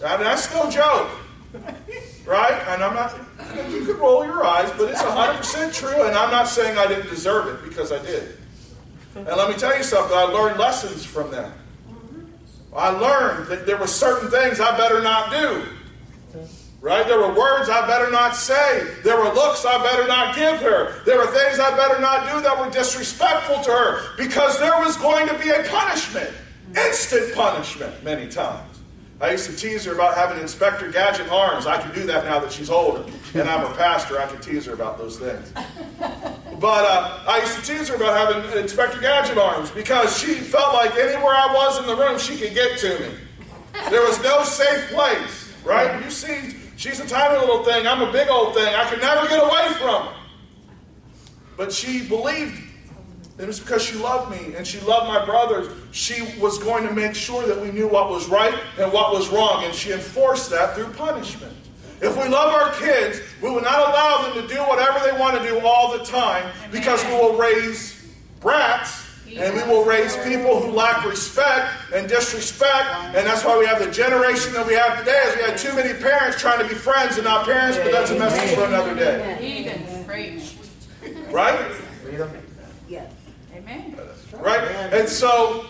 Now, 0.00 0.16
that's 0.16 0.52
no 0.54 0.70
joke. 0.70 1.08
Right? 2.24 2.62
And 2.68 2.84
I'm 2.84 2.94
not, 2.94 3.14
you 3.68 3.84
can 3.84 3.96
roll 3.98 4.24
your 4.24 4.44
eyes, 4.44 4.70
but 4.78 4.88
it's 4.88 5.02
100% 5.02 5.74
true, 5.74 6.06
and 6.06 6.16
I'm 6.16 6.30
not 6.30 6.46
saying 6.46 6.78
I 6.78 6.86
didn't 6.86 7.10
deserve 7.10 7.48
it 7.48 7.68
because 7.68 7.90
I 7.90 8.00
did. 8.00 8.38
And 9.16 9.26
let 9.26 9.48
me 9.48 9.56
tell 9.56 9.76
you 9.76 9.82
something, 9.82 10.16
I 10.16 10.22
learned 10.22 10.58
lessons 10.58 11.04
from 11.04 11.30
that. 11.32 11.50
I 12.74 12.90
learned 12.90 13.48
that 13.48 13.66
there 13.66 13.76
were 13.76 13.88
certain 13.88 14.30
things 14.30 14.60
I 14.60 14.76
better 14.76 15.02
not 15.02 15.30
do. 15.32 15.64
Right? 16.82 17.06
There 17.06 17.20
were 17.20 17.32
words 17.32 17.68
I 17.68 17.86
better 17.86 18.10
not 18.10 18.34
say. 18.34 18.88
There 19.04 19.16
were 19.16 19.32
looks 19.32 19.64
I 19.64 19.80
better 19.84 20.04
not 20.08 20.34
give 20.34 20.60
her. 20.60 21.00
There 21.04 21.16
were 21.16 21.28
things 21.28 21.60
I 21.60 21.74
better 21.76 22.00
not 22.00 22.26
do 22.26 22.42
that 22.42 22.58
were 22.58 22.70
disrespectful 22.72 23.62
to 23.62 23.70
her 23.70 24.16
because 24.16 24.58
there 24.58 24.76
was 24.80 24.96
going 24.96 25.28
to 25.28 25.38
be 25.38 25.50
a 25.50 25.62
punishment, 25.68 26.28
instant 26.76 27.36
punishment, 27.36 28.02
many 28.02 28.28
times. 28.28 28.80
I 29.20 29.30
used 29.30 29.48
to 29.48 29.54
tease 29.54 29.84
her 29.84 29.94
about 29.94 30.16
having 30.16 30.42
Inspector 30.42 30.90
Gadget 30.90 31.30
arms. 31.30 31.66
I 31.66 31.80
can 31.80 31.94
do 31.94 32.04
that 32.06 32.24
now 32.24 32.40
that 32.40 32.50
she's 32.50 32.68
older. 32.68 33.04
And 33.34 33.48
I'm 33.48 33.64
her 33.64 33.74
pastor. 33.76 34.20
I 34.20 34.26
can 34.26 34.40
tease 34.40 34.66
her 34.66 34.72
about 34.72 34.98
those 34.98 35.16
things. 35.20 35.52
But 36.58 36.84
uh, 36.84 37.22
I 37.28 37.38
used 37.38 37.56
to 37.60 37.62
tease 37.62 37.88
her 37.90 37.94
about 37.94 38.34
having 38.34 38.60
Inspector 38.60 39.00
Gadget 39.00 39.38
arms 39.38 39.70
because 39.70 40.18
she 40.18 40.34
felt 40.34 40.74
like 40.74 40.96
anywhere 40.96 41.32
I 41.32 41.52
was 41.54 41.78
in 41.78 41.86
the 41.86 41.94
room, 41.94 42.18
she 42.18 42.36
could 42.36 42.54
get 42.54 42.76
to 42.80 42.98
me. 42.98 43.14
There 43.88 44.02
was 44.02 44.20
no 44.24 44.42
safe 44.42 44.90
place, 44.90 45.52
right? 45.64 46.02
You 46.04 46.10
see, 46.10 46.56
she's 46.82 46.98
a 46.98 47.06
tiny 47.06 47.38
little 47.38 47.62
thing. 47.62 47.86
I'm 47.86 48.02
a 48.02 48.10
big 48.10 48.28
old 48.28 48.54
thing. 48.54 48.74
I 48.74 48.84
could 48.90 49.00
never 49.00 49.28
get 49.28 49.40
away 49.40 49.68
from 49.78 50.06
her. 50.06 50.14
But 51.56 51.72
she 51.72 52.08
believed 52.08 52.60
it 53.38 53.46
was 53.46 53.60
because 53.60 53.82
she 53.82 53.96
loved 53.96 54.30
me 54.30 54.54
and 54.56 54.66
she 54.66 54.80
loved 54.80 55.06
my 55.06 55.24
brothers. 55.24 55.72
She 55.92 56.22
was 56.40 56.58
going 56.58 56.86
to 56.86 56.92
make 56.92 57.14
sure 57.14 57.46
that 57.46 57.60
we 57.60 57.70
knew 57.70 57.86
what 57.86 58.10
was 58.10 58.28
right 58.28 58.58
and 58.78 58.92
what 58.92 59.12
was 59.12 59.28
wrong, 59.28 59.64
and 59.64 59.72
she 59.72 59.92
enforced 59.92 60.50
that 60.50 60.74
through 60.74 60.92
punishment. 60.94 61.52
If 62.00 62.16
we 62.16 62.28
love 62.28 62.52
our 62.52 62.72
kids, 62.74 63.20
we 63.40 63.48
will 63.48 63.62
not 63.62 63.78
allow 63.78 64.22
them 64.22 64.42
to 64.42 64.52
do 64.52 64.60
whatever 64.62 64.98
they 65.08 65.16
want 65.18 65.40
to 65.40 65.48
do 65.48 65.60
all 65.64 65.96
the 65.96 66.04
time 66.04 66.52
because 66.72 67.04
we 67.04 67.12
will 67.12 67.38
raise 67.38 68.04
brats 68.40 69.01
and 69.36 69.54
we 69.54 69.62
will 69.62 69.84
raise 69.84 70.16
people 70.24 70.60
who 70.60 70.72
lack 70.72 71.04
respect 71.06 71.72
and 71.94 72.08
disrespect. 72.08 72.86
And 73.14 73.26
that's 73.26 73.44
why 73.44 73.58
we 73.58 73.66
have 73.66 73.78
the 73.78 73.90
generation 73.90 74.52
that 74.54 74.66
we 74.66 74.74
have 74.74 74.98
today, 74.98 75.20
is 75.26 75.36
we 75.36 75.42
have 75.42 75.58
too 75.60 75.74
many 75.74 75.98
parents 76.00 76.40
trying 76.40 76.60
to 76.60 76.68
be 76.68 76.74
friends 76.74 77.16
and 77.16 77.24
not 77.24 77.44
parents, 77.46 77.78
but 77.78 77.92
that's 77.92 78.10
a 78.10 78.18
message 78.18 78.54
for 78.54 78.64
another 78.64 78.94
day. 78.94 79.36
Right? 81.30 81.58
Yes. 82.88 83.12
Amen. 83.54 83.98
Right? 84.34 84.62
And 84.92 85.08
so, 85.08 85.66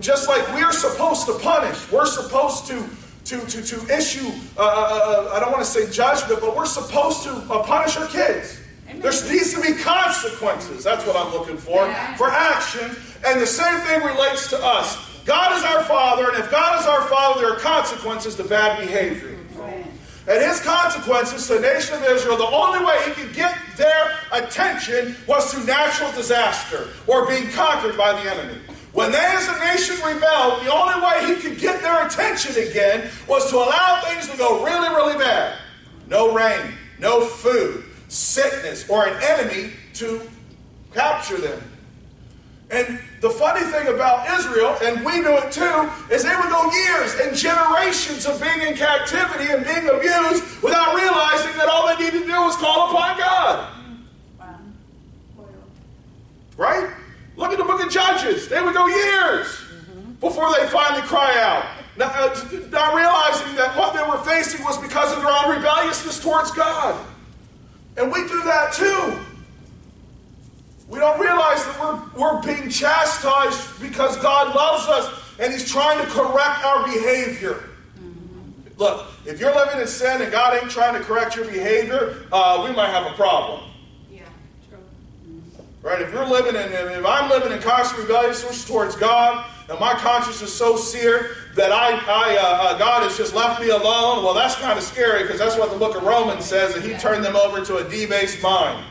just 0.00 0.28
like 0.28 0.46
we're 0.54 0.72
supposed 0.72 1.26
to 1.26 1.38
punish, 1.38 1.90
we're 1.90 2.06
supposed 2.06 2.66
to 2.66 2.84
to, 3.24 3.38
to, 3.46 3.62
to 3.62 3.96
issue, 3.96 4.28
uh, 4.56 4.62
uh, 4.62 4.62
uh, 4.62 5.34
I 5.34 5.40
don't 5.40 5.52
want 5.52 5.62
to 5.62 5.70
say 5.70 5.88
judgment, 5.90 6.40
but 6.40 6.56
we're 6.56 6.66
supposed 6.66 7.22
to 7.24 7.30
uh, 7.30 7.62
punish 7.62 7.96
our 7.96 8.08
kids. 8.08 8.59
There 9.00 9.12
needs 9.32 9.54
to 9.54 9.62
be 9.62 9.72
consequences. 9.82 10.84
That's 10.84 11.06
what 11.06 11.16
I'm 11.16 11.32
looking 11.32 11.56
for, 11.56 11.86
for 12.18 12.28
action. 12.28 12.94
And 13.26 13.40
the 13.40 13.46
same 13.46 13.80
thing 13.80 14.02
relates 14.02 14.48
to 14.50 14.62
us. 14.62 15.22
God 15.24 15.56
is 15.56 15.64
our 15.64 15.84
Father, 15.84 16.28
and 16.28 16.38
if 16.38 16.50
God 16.50 16.80
is 16.80 16.86
our 16.86 17.02
Father, 17.08 17.40
there 17.40 17.52
are 17.52 17.58
consequences 17.58 18.34
to 18.36 18.44
bad 18.44 18.78
behavior. 18.78 19.36
And 20.28 20.44
his 20.44 20.60
consequences 20.60 21.46
to 21.48 21.54
the 21.54 21.60
nation 21.60 21.94
of 21.96 22.04
Israel, 22.04 22.36
the 22.36 22.46
only 22.46 22.84
way 22.84 22.98
he 23.06 23.12
could 23.12 23.34
get 23.34 23.56
their 23.76 24.18
attention 24.32 25.16
was 25.26 25.52
through 25.52 25.64
natural 25.64 26.12
disaster 26.12 26.88
or 27.06 27.26
being 27.26 27.48
conquered 27.50 27.96
by 27.96 28.12
the 28.12 28.30
enemy. 28.30 28.60
When 28.92 29.12
they 29.12 29.18
as 29.18 29.48
a 29.48 29.58
nation 29.60 29.96
rebelled, 30.04 30.62
the 30.62 30.72
only 30.72 31.00
way 31.02 31.34
he 31.34 31.40
could 31.40 31.58
get 31.58 31.80
their 31.80 32.06
attention 32.06 32.62
again 32.62 33.10
was 33.26 33.48
to 33.50 33.56
allow 33.56 34.02
things 34.04 34.28
to 34.28 34.36
go 34.36 34.64
really, 34.64 34.88
really 34.88 35.16
bad. 35.16 35.58
No 36.06 36.34
rain, 36.34 36.74
no 36.98 37.24
food, 37.24 37.84
sickness, 38.10 38.88
or 38.90 39.06
an 39.06 39.22
enemy 39.22 39.72
to 39.94 40.20
capture 40.92 41.38
them. 41.38 41.62
And 42.70 43.00
the 43.20 43.30
funny 43.30 43.64
thing 43.66 43.88
about 43.88 44.30
Israel, 44.38 44.76
and 44.82 45.04
we 45.04 45.20
knew 45.20 45.36
it 45.38 45.50
too, 45.50 45.90
is 46.12 46.22
they 46.22 46.36
would 46.36 46.50
go 46.50 46.70
years 46.72 47.14
and 47.20 47.36
generations 47.36 48.26
of 48.26 48.40
being 48.40 48.60
in 48.60 48.76
captivity 48.76 49.50
and 49.50 49.64
being 49.64 49.88
abused 49.88 50.62
without 50.62 50.94
realizing 50.94 51.56
that 51.56 51.68
all 51.68 51.88
they 51.88 52.04
needed 52.04 52.20
to 52.20 52.26
do 52.26 52.40
was 52.42 52.56
call 52.56 52.90
upon 52.90 53.18
God. 53.18 53.74
Wow. 54.38 54.58
Right? 56.56 56.92
Look 57.36 57.52
at 57.52 57.58
the 57.58 57.64
book 57.64 57.84
of 57.84 57.90
Judges. 57.90 58.48
They 58.48 58.62
would 58.62 58.74
go 58.74 58.86
years 58.86 59.64
before 60.20 60.52
they 60.54 60.66
finally 60.68 61.02
cry 61.02 61.40
out. 61.40 61.66
Not, 61.96 62.14
uh, 62.14 62.28
not 62.70 62.94
realizing 62.94 63.56
that 63.56 63.76
what 63.76 63.94
they 63.94 64.02
were 64.02 64.22
facing 64.24 64.64
was 64.64 64.78
because 64.78 65.12
of 65.12 65.22
their 65.22 65.32
own 65.32 65.56
rebelliousness 65.56 66.22
towards 66.22 66.52
God. 66.52 67.04
And 67.96 68.12
we 68.12 68.20
do 68.28 68.42
that 68.44 68.72
too. 68.72 69.18
We 70.88 70.98
don't 70.98 71.20
realize 71.20 71.64
that 71.64 71.80
we're, 71.80 72.20
we're 72.20 72.42
being 72.42 72.68
chastised 72.68 73.80
because 73.80 74.16
God 74.18 74.54
loves 74.54 74.88
us 74.88 75.38
and 75.38 75.52
He's 75.52 75.70
trying 75.70 76.04
to 76.04 76.10
correct 76.10 76.64
our 76.64 76.84
behavior. 76.84 77.64
Look, 78.76 79.06
if 79.26 79.38
you're 79.38 79.54
living 79.54 79.80
in 79.80 79.86
sin 79.86 80.22
and 80.22 80.32
God 80.32 80.60
ain't 80.60 80.70
trying 80.70 80.94
to 80.94 81.00
correct 81.00 81.36
your 81.36 81.44
behavior, 81.44 82.26
uh, 82.32 82.64
we 82.66 82.74
might 82.74 82.88
have 82.88 83.06
a 83.06 83.14
problem. 83.14 83.60
Yeah, 84.10 84.22
true. 84.68 84.78
Right? 85.82 86.00
If 86.00 86.12
you're 86.12 86.26
living 86.26 86.56
in, 86.56 86.72
if 86.72 87.04
I'm 87.04 87.28
living 87.28 87.52
in 87.52 87.60
constant 87.60 88.02
rebellion 88.02 88.34
towards 88.66 88.96
God, 88.96 89.44
and 89.70 89.78
my 89.78 89.94
conscience 89.94 90.42
is 90.42 90.52
so 90.52 90.76
seared 90.76 91.36
that 91.54 91.70
I, 91.70 91.92
I 91.92 92.36
uh, 92.36 92.42
uh, 92.42 92.78
God 92.78 93.04
has 93.04 93.16
just 93.16 93.34
left 93.34 93.60
me 93.60 93.68
alone, 93.68 94.24
well, 94.24 94.34
that's 94.34 94.56
kind 94.56 94.76
of 94.76 94.82
scary 94.82 95.22
because 95.22 95.38
that's 95.38 95.56
what 95.56 95.70
the 95.70 95.78
book 95.78 95.96
of 95.96 96.02
Romans 96.02 96.44
says 96.44 96.74
that 96.74 96.82
He 96.82 96.94
turned 96.94 97.24
them 97.24 97.36
over 97.36 97.64
to 97.64 97.76
a 97.76 97.84
debased 97.84 98.42
mind. 98.42 98.84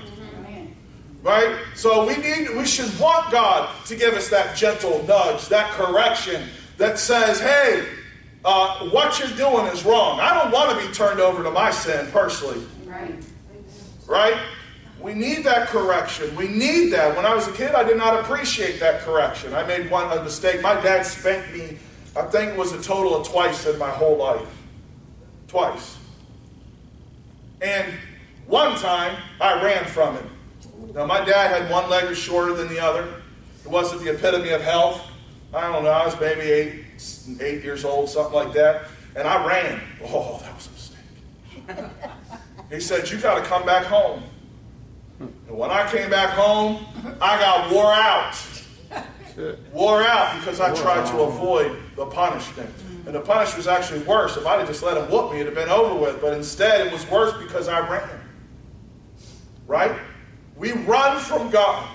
Right? 1.21 1.57
So 1.75 2.07
we 2.07 2.15
need, 2.15 2.55
we 2.55 2.65
should 2.65 2.97
want 2.97 3.29
God 3.29 3.69
to 3.87 3.95
give 3.97 4.13
us 4.13 4.29
that 4.29 4.55
gentle 4.55 5.03
nudge, 5.03 5.49
that 5.49 5.69
correction 5.71 6.47
that 6.77 6.97
says, 6.97 7.41
hey, 7.41 7.85
uh, 8.45 8.89
what 8.89 9.19
you're 9.19 9.27
doing 9.35 9.65
is 9.73 9.83
wrong. 9.83 10.21
I 10.21 10.33
don't 10.33 10.49
want 10.49 10.79
to 10.79 10.87
be 10.87 10.93
turned 10.93 11.19
over 11.19 11.43
to 11.43 11.51
my 11.51 11.71
sin 11.71 12.09
personally. 12.11 12.65
Right. 12.85 13.15
Right? 14.07 14.37
We 15.01 15.13
need 15.13 15.45
that 15.45 15.67
correction. 15.67 16.35
We 16.35 16.47
need 16.47 16.89
that. 16.89 17.15
When 17.15 17.25
I 17.25 17.33
was 17.33 17.47
a 17.47 17.53
kid, 17.53 17.71
I 17.73 17.83
did 17.83 17.97
not 17.97 18.19
appreciate 18.19 18.79
that 18.81 19.01
correction. 19.01 19.53
I 19.53 19.63
made 19.63 19.89
one 19.89 20.15
a 20.17 20.21
mistake. 20.21 20.61
My 20.61 20.75
dad 20.81 21.03
spanked 21.03 21.53
me, 21.53 21.77
I 22.17 22.23
think 22.23 22.51
it 22.51 22.57
was 22.57 22.73
a 22.73 22.81
total 22.81 23.15
of 23.15 23.27
twice 23.27 23.65
in 23.65 23.77
my 23.77 23.89
whole 23.89 24.17
life. 24.17 24.47
Twice. 25.47 25.97
And 27.61 27.93
one 28.45 28.75
time, 28.77 29.17
I 29.39 29.63
ran 29.63 29.85
from 29.85 30.15
him. 30.15 30.29
Now, 30.93 31.05
my 31.05 31.23
dad 31.23 31.61
had 31.61 31.71
one 31.71 31.89
leg 31.89 32.09
was 32.09 32.17
shorter 32.17 32.53
than 32.53 32.67
the 32.67 32.79
other. 32.79 33.21
It 33.63 33.69
wasn't 33.69 34.01
the 34.01 34.11
epitome 34.11 34.49
of 34.49 34.61
health. 34.61 35.01
I 35.53 35.71
don't 35.71 35.83
know, 35.83 35.89
I 35.89 36.05
was 36.05 36.19
maybe 36.19 36.41
eight, 36.41 36.85
eight 37.41 37.63
years 37.63 37.85
old, 37.85 38.09
something 38.09 38.33
like 38.33 38.53
that. 38.53 38.85
And 39.15 39.27
I 39.27 39.45
ran. 39.45 39.81
Oh, 40.03 40.39
that 40.43 40.55
was 40.55 40.67
a 40.67 40.71
mistake. 40.71 41.91
he 42.71 42.79
said, 42.79 43.09
You 43.09 43.17
got 43.17 43.35
to 43.35 43.45
come 43.45 43.65
back 43.65 43.85
home. 43.85 44.23
And 45.49 45.57
when 45.57 45.71
I 45.71 45.89
came 45.89 46.11
back 46.11 46.29
home, 46.29 46.85
I 47.19 47.39
got 47.39 47.71
wore 47.71 47.91
out. 47.91 48.35
Wore 49.73 50.03
out 50.03 50.37
because 50.39 50.59
I 50.59 50.73
tried 50.75 51.09
to 51.11 51.21
avoid 51.21 51.75
the 51.95 52.05
punishment. 52.05 52.69
And 53.07 53.15
the 53.15 53.21
punishment 53.21 53.57
was 53.57 53.67
actually 53.67 54.01
worse. 54.01 54.37
If 54.37 54.45
I'd 54.45 54.59
have 54.59 54.67
just 54.67 54.83
let 54.83 54.95
him 54.95 55.09
whoop 55.09 55.31
me, 55.31 55.39
it'd 55.39 55.55
have 55.55 55.65
been 55.65 55.73
over 55.73 55.99
with. 55.99 56.21
But 56.21 56.33
instead, 56.33 56.85
it 56.85 56.93
was 56.93 57.09
worse 57.09 57.33
because 57.41 57.67
I 57.67 57.79
ran. 57.89 58.21
Right? 59.65 59.97
We 60.55 60.73
run 60.73 61.19
from 61.19 61.49
God 61.49 61.89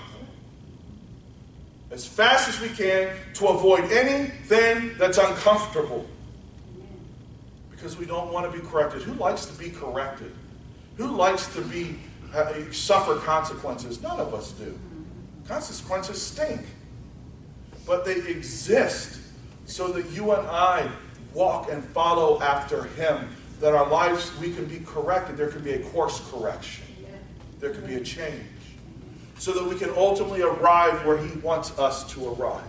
as 1.91 2.05
fast 2.05 2.49
as 2.49 2.59
we 2.59 2.67
can 2.67 3.15
to 3.35 3.47
avoid 3.47 3.89
anything 3.89 4.97
that's 4.97 5.17
uncomfortable. 5.17 6.05
Because 7.71 7.95
we 7.95 8.05
don't 8.05 8.33
want 8.33 8.51
to 8.51 8.59
be 8.59 8.65
corrected. 8.67 9.03
Who 9.03 9.13
likes 9.13 9.45
to 9.45 9.57
be 9.57 9.69
corrected? 9.69 10.33
Who 10.97 11.07
likes 11.07 11.53
to 11.53 11.61
be 11.61 11.99
suffer 12.71 13.15
consequences? 13.17 14.01
None 14.01 14.19
of 14.19 14.33
us 14.33 14.51
do. 14.51 14.77
Consequences 15.47 16.21
stink. 16.21 16.61
But 17.85 18.05
they 18.05 18.15
exist 18.27 19.19
so 19.65 19.89
that 19.89 20.09
you 20.11 20.31
and 20.31 20.47
I 20.47 20.89
walk 21.33 21.71
and 21.71 21.83
follow 21.83 22.41
after 22.41 22.83
him. 22.83 23.29
That 23.59 23.73
our 23.73 23.87
lives, 23.87 24.31
we 24.39 24.53
can 24.53 24.65
be 24.65 24.79
corrected. 24.79 25.37
There 25.37 25.47
can 25.47 25.63
be 25.63 25.73
a 25.73 25.79
course 25.89 26.21
correction. 26.29 26.85
There 27.59 27.71
can 27.71 27.85
be 27.85 27.95
a 27.95 28.01
change 28.01 28.45
so 29.37 29.51
that 29.51 29.63
we 29.63 29.75
can 29.75 29.89
ultimately 29.95 30.41
arrive 30.41 31.05
where 31.05 31.17
He 31.17 31.37
wants 31.39 31.77
us 31.77 32.03
to 32.13 32.33
arrive. 32.33 32.63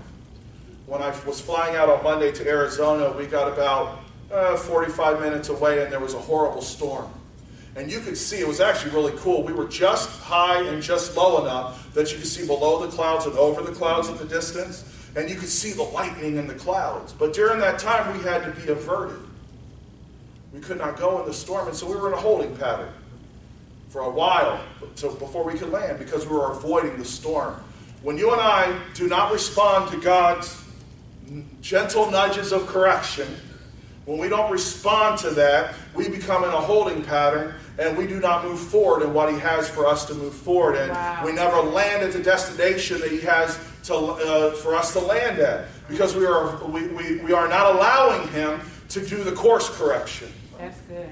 When 0.86 1.02
I 1.02 1.08
was 1.24 1.40
flying 1.40 1.76
out 1.76 1.88
on 1.88 2.02
Monday 2.02 2.32
to 2.32 2.48
Arizona, 2.48 3.12
we 3.16 3.26
got 3.26 3.52
about 3.52 4.00
uh, 4.32 4.56
45 4.56 5.20
minutes 5.20 5.48
away 5.48 5.82
and 5.82 5.92
there 5.92 6.00
was 6.00 6.14
a 6.14 6.18
horrible 6.18 6.62
storm. 6.62 7.10
And 7.76 7.92
you 7.92 8.00
could 8.00 8.16
see, 8.16 8.38
it 8.38 8.48
was 8.48 8.60
actually 8.60 8.92
really 8.92 9.12
cool. 9.18 9.42
We 9.42 9.52
were 9.52 9.68
just 9.68 10.08
high 10.22 10.62
and 10.66 10.82
just 10.82 11.14
low 11.14 11.42
enough 11.42 11.92
that 11.92 12.10
you 12.10 12.18
could 12.18 12.26
see 12.26 12.46
below 12.46 12.84
the 12.84 12.88
clouds 12.88 13.26
and 13.26 13.36
over 13.36 13.60
the 13.60 13.72
clouds 13.72 14.08
at 14.08 14.18
the 14.18 14.24
distance. 14.24 14.84
And 15.14 15.28
you 15.28 15.36
could 15.36 15.48
see 15.48 15.72
the 15.72 15.82
lightning 15.82 16.36
in 16.36 16.46
the 16.46 16.54
clouds. 16.54 17.12
But 17.12 17.34
during 17.34 17.60
that 17.60 17.78
time, 17.78 18.16
we 18.16 18.24
had 18.24 18.44
to 18.44 18.60
be 18.60 18.72
averted. 18.72 19.20
We 20.54 20.60
could 20.60 20.78
not 20.78 20.96
go 20.98 21.20
in 21.20 21.26
the 21.26 21.34
storm, 21.34 21.68
and 21.68 21.76
so 21.76 21.86
we 21.86 21.96
were 21.96 22.08
in 22.08 22.14
a 22.14 22.20
holding 22.20 22.56
pattern 22.56 22.92
for 23.90 24.00
a 24.00 24.10
while 24.10 24.58
to, 24.96 25.10
before 25.10 25.44
we 25.44 25.58
could 25.58 25.70
land 25.70 25.98
because 25.98 26.26
we 26.26 26.34
were 26.34 26.52
avoiding 26.52 26.98
the 26.98 27.04
storm. 27.04 27.62
When 28.02 28.16
you 28.16 28.32
and 28.32 28.40
I 28.40 28.78
do 28.94 29.06
not 29.06 29.32
respond 29.32 29.90
to 29.90 30.00
God's 30.00 30.62
gentle 31.60 32.10
nudges 32.10 32.52
of 32.52 32.66
correction, 32.66 33.28
When 34.06 34.18
we 34.18 34.28
don't 34.28 34.52
respond 34.52 35.18
to 35.18 35.30
that, 35.30 35.74
we 35.92 36.08
become 36.08 36.44
in 36.44 36.50
a 36.50 36.60
holding 36.60 37.02
pattern 37.02 37.56
and 37.78 37.96
we 37.96 38.06
do 38.06 38.20
not 38.20 38.44
move 38.44 38.58
forward 38.58 39.02
in 39.02 39.12
what 39.12 39.32
He 39.32 39.38
has 39.38 39.68
for 39.68 39.86
us 39.86 40.04
to 40.06 40.14
move 40.14 40.34
forward. 40.34 40.76
And 40.76 40.90
Wow. 40.90 41.22
we 41.24 41.32
never 41.32 41.60
land 41.60 42.02
at 42.02 42.12
the 42.12 42.22
destination 42.22 43.00
that 43.00 43.10
He 43.10 43.20
has 43.20 43.58
to, 43.84 43.94
uh, 43.94 44.50
for 44.56 44.74
us 44.74 44.92
to 44.94 45.00
land 45.00 45.38
at 45.38 45.66
because 45.88 46.14
we 46.16 46.26
are, 46.26 46.56
we, 46.66 46.88
we, 46.88 47.20
we 47.20 47.32
are 47.32 47.48
not 47.48 47.74
allowing 47.74 48.26
Him 48.28 48.60
to 48.88 49.06
do 49.06 49.22
the 49.22 49.32
course 49.32 49.68
correction. 49.68 50.32
That's 50.58 50.80
good. 50.82 51.08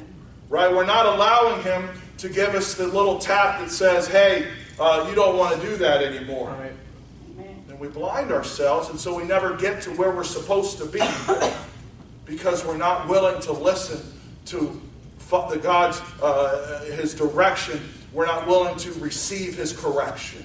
Right? 0.48 0.72
We're 0.72 0.86
not 0.86 1.06
allowing 1.06 1.62
Him 1.62 1.88
to 2.18 2.28
give 2.28 2.54
us 2.54 2.74
the 2.74 2.86
little 2.86 3.18
tap 3.18 3.60
that 3.60 3.70
says, 3.70 4.06
hey, 4.08 4.48
uh, 4.78 5.06
you 5.08 5.14
don't 5.14 5.36
want 5.36 5.60
to 5.60 5.66
do 5.66 5.76
that 5.76 6.02
anymore. 6.02 6.50
Amen. 6.50 7.64
And 7.68 7.78
we 7.78 7.88
blind 7.88 8.32
ourselves, 8.32 8.88
and 8.88 8.98
so 8.98 9.14
we 9.14 9.24
never 9.24 9.56
get 9.56 9.82
to 9.82 9.90
where 9.90 10.10
we're 10.12 10.24
supposed 10.24 10.78
to 10.78 10.86
be 10.86 11.00
because 12.24 12.64
we're 12.64 12.76
not 12.76 13.08
willing 13.08 13.40
to 13.42 13.52
listen 13.52 14.00
to 14.46 14.56
fo- 14.58 14.70
the 14.70 14.93
God's 15.30 16.00
uh, 16.22 16.84
His 16.96 17.14
direction. 17.14 17.80
We're 18.12 18.26
not 18.26 18.46
willing 18.46 18.76
to 18.78 18.92
receive 18.94 19.56
His 19.56 19.72
correction. 19.72 20.44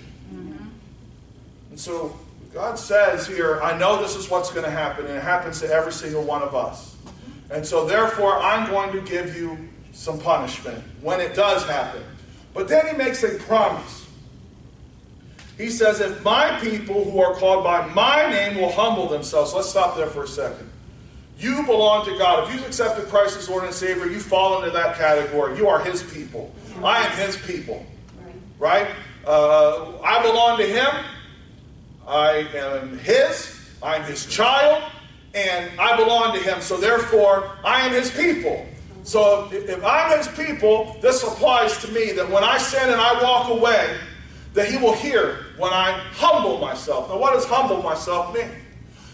And 1.69 1.79
so 1.79 2.17
God 2.53 2.79
says 2.79 3.27
here, 3.27 3.62
I 3.62 3.77
know 3.77 4.01
this 4.01 4.15
is 4.15 4.29
what's 4.29 4.51
going 4.51 4.65
to 4.65 4.71
happen, 4.71 5.05
and 5.05 5.15
it 5.15 5.24
happens 5.24 5.59
to 5.62 5.71
every 5.71 5.91
single 5.91 6.24
one 6.24 6.41
of 6.41 6.55
us. 6.55 6.95
And 7.51 7.65
so 7.65 7.86
therefore, 7.86 8.38
I'm 8.39 8.69
going 8.69 8.91
to 8.91 9.01
give 9.01 9.36
you 9.36 9.57
some 9.91 10.19
punishment 10.19 10.83
when 11.01 11.19
it 11.19 11.36
does 11.36 11.65
happen. 11.65 12.03
But 12.53 12.67
then 12.67 12.88
He 12.88 12.93
makes 12.93 13.24
a 13.24 13.38
promise. 13.39 14.07
He 15.57 15.69
says, 15.69 16.00
If 16.00 16.24
my 16.24 16.57
people 16.59 17.03
who 17.03 17.21
are 17.21 17.36
called 17.36 17.63
by 17.63 17.86
my 17.93 18.29
name 18.29 18.57
will 18.57 18.71
humble 18.71 19.07
themselves. 19.07 19.53
Let's 19.53 19.69
stop 19.69 19.98
there 19.98 20.07
for 20.07 20.24
a 20.24 20.27
second. 20.27 20.69
You 21.39 21.63
belong 21.63 22.03
to 22.05 22.17
God. 22.17 22.48
If 22.48 22.53
you've 22.53 22.67
accepted 22.67 23.08
Christ 23.08 23.38
as 23.38 23.48
Lord 23.48 23.63
and 23.63 23.74
Savior, 23.74 24.08
you 24.08 24.19
fall 24.19 24.58
into 24.58 24.72
that 24.72 24.98
category. 24.98 25.58
You 25.58 25.69
are 25.69 25.79
His 25.79 26.03
people. 26.03 26.53
I 26.84 27.05
am 27.05 27.12
His 27.17 27.38
people. 27.38 27.86
Right? 28.58 28.89
Uh, 29.25 29.98
I 30.03 30.22
belong 30.22 30.58
to 30.58 30.65
Him. 30.65 30.89
I 32.05 32.46
am 32.53 32.98
His. 33.00 33.58
I'm 33.81 34.03
His 34.03 34.25
child. 34.25 34.84
And 35.34 35.79
I 35.79 35.96
belong 35.96 36.34
to 36.36 36.43
Him. 36.43 36.60
So 36.60 36.75
therefore, 36.75 37.50
I 37.63 37.86
am 37.88 37.93
His 37.93 38.12
people. 38.12 38.65
So 39.03 39.48
if 39.53 39.84
I'm 39.86 40.17
His 40.17 40.27
people, 40.27 40.98
this 41.01 41.24
applies 41.24 41.77
to 41.84 41.91
me 41.93 42.12
that 42.12 42.29
when 42.29 42.43
I 42.43 42.58
sin 42.58 42.89
and 42.89 43.00
I 43.00 43.24
walk 43.24 43.50
away, 43.50 43.98
that 44.55 44.67
He 44.67 44.77
will 44.77 44.93
hear 44.93 45.46
when 45.58 45.72
I 45.72 45.91
humble 46.12 46.60
myself. 46.60 47.08
Now, 47.08 47.17
what 47.17 47.34
does 47.34 47.46
humble 47.46 47.81
myself 47.81 48.36
mean? 48.36 48.50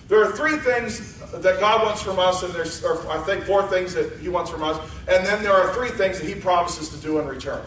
There 0.07 0.23
are 0.23 0.31
three 0.33 0.57
things 0.57 1.19
that 1.31 1.59
God 1.59 1.83
wants 1.83 2.01
from 2.01 2.19
us, 2.19 2.43
and 2.43 2.53
there's, 2.53 2.83
or 2.83 3.09
I 3.09 3.17
think, 3.23 3.45
four 3.45 3.63
things 3.67 3.93
that 3.95 4.19
He 4.19 4.29
wants 4.29 4.51
from 4.51 4.63
us, 4.63 4.77
and 5.07 5.25
then 5.25 5.41
there 5.41 5.53
are 5.53 5.73
three 5.73 5.89
things 5.89 6.19
that 6.19 6.27
He 6.27 6.35
promises 6.35 6.89
to 6.89 6.97
do 6.97 7.19
in 7.19 7.27
return. 7.27 7.65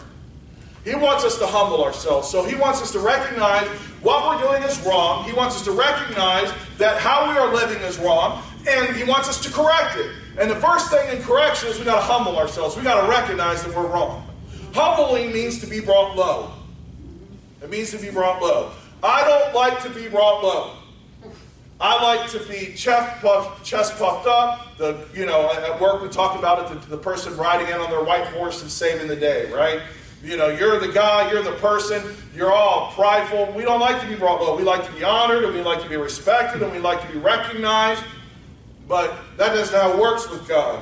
He 0.85 0.95
wants 0.95 1.25
us 1.25 1.37
to 1.39 1.45
humble 1.45 1.83
ourselves. 1.83 2.29
So 2.29 2.43
He 2.43 2.55
wants 2.55 2.81
us 2.81 2.91
to 2.93 2.99
recognize 2.99 3.67
what 4.01 4.25
we're 4.25 4.47
doing 4.47 4.63
is 4.63 4.79
wrong. 4.85 5.25
He 5.25 5.33
wants 5.33 5.57
us 5.57 5.65
to 5.65 5.71
recognize 5.71 6.51
that 6.77 6.97
how 6.99 7.29
we 7.29 7.37
are 7.37 7.53
living 7.53 7.81
is 7.83 7.99
wrong, 7.99 8.41
and 8.67 8.95
He 8.95 9.03
wants 9.03 9.27
us 9.27 9.43
to 9.43 9.51
correct 9.51 9.97
it. 9.97 10.09
And 10.39 10.49
the 10.49 10.55
first 10.55 10.89
thing 10.89 11.15
in 11.15 11.21
correction 11.21 11.67
is 11.69 11.77
we 11.77 11.83
got 11.83 11.95
to 11.95 12.01
humble 12.01 12.37
ourselves. 12.37 12.77
We 12.77 12.83
got 12.83 13.01
to 13.01 13.09
recognize 13.09 13.63
that 13.63 13.75
we're 13.75 13.87
wrong. 13.87 14.25
Humbling 14.73 15.33
means 15.33 15.59
to 15.59 15.67
be 15.67 15.81
brought 15.81 16.15
low. 16.15 16.53
It 17.61 17.69
means 17.69 17.91
to 17.91 17.97
be 17.97 18.09
brought 18.09 18.41
low. 18.41 18.71
I 19.03 19.25
don't 19.27 19.53
like 19.53 19.83
to 19.83 19.89
be 19.89 20.07
brought 20.07 20.41
low. 20.41 20.78
I 21.81 22.03
like 22.03 22.29
to 22.31 22.39
be 22.39 22.73
chest 22.73 23.21
puffed, 23.21 23.63
chest 23.63 23.97
puffed 23.97 24.27
up. 24.27 24.77
The 24.77 25.07
you 25.13 25.25
know 25.25 25.49
at 25.51 25.79
work 25.79 26.01
we 26.01 26.09
talk 26.09 26.37
about 26.37 26.71
it. 26.71 26.81
The, 26.81 26.87
the 26.89 26.97
person 26.97 27.37
riding 27.37 27.67
in 27.67 27.75
on 27.75 27.89
their 27.89 28.03
white 28.03 28.27
horse 28.27 28.61
and 28.61 28.69
saving 28.69 29.07
the 29.07 29.15
day, 29.15 29.49
right? 29.51 29.81
You 30.21 30.35
know, 30.35 30.49
you're 30.49 30.77
the 30.79 30.91
guy, 30.91 31.31
you're 31.31 31.43
the 31.43 31.53
person. 31.53 32.03
You're 32.35 32.51
all 32.51 32.91
prideful. 32.91 33.53
We 33.55 33.63
don't 33.63 33.79
like 33.79 34.01
to 34.01 34.07
be 34.07 34.15
brought 34.15 34.41
low. 34.41 34.57
We 34.57 34.63
like 34.63 34.85
to 34.85 34.91
be 34.91 35.05
honored, 35.05 35.45
and 35.45 35.53
we 35.53 35.61
like 35.61 35.81
to 35.81 35.87
be 35.87 35.95
respected, 35.95 36.61
and 36.61 36.71
we 36.73 36.79
like 36.79 37.01
to 37.01 37.13
be 37.13 37.17
recognized. 37.17 38.03
But 38.87 39.15
that 39.37 39.55
isn't 39.55 39.73
how 39.73 39.93
it 39.93 39.97
works 39.99 40.29
with 40.29 40.45
God. 40.47 40.81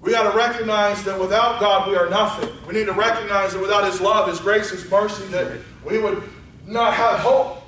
We 0.00 0.12
got 0.12 0.30
to 0.30 0.36
recognize 0.36 1.02
that 1.04 1.18
without 1.18 1.60
God 1.60 1.88
we 1.88 1.96
are 1.96 2.08
nothing. 2.08 2.48
We 2.66 2.74
need 2.74 2.86
to 2.86 2.92
recognize 2.92 3.52
that 3.52 3.60
without 3.60 3.84
His 3.84 4.00
love, 4.00 4.28
His 4.28 4.38
grace, 4.38 4.70
His 4.70 4.88
mercy, 4.88 5.26
that 5.26 5.58
we 5.84 5.98
would 5.98 6.22
not 6.66 6.94
have 6.94 7.18
hope. 7.18 7.59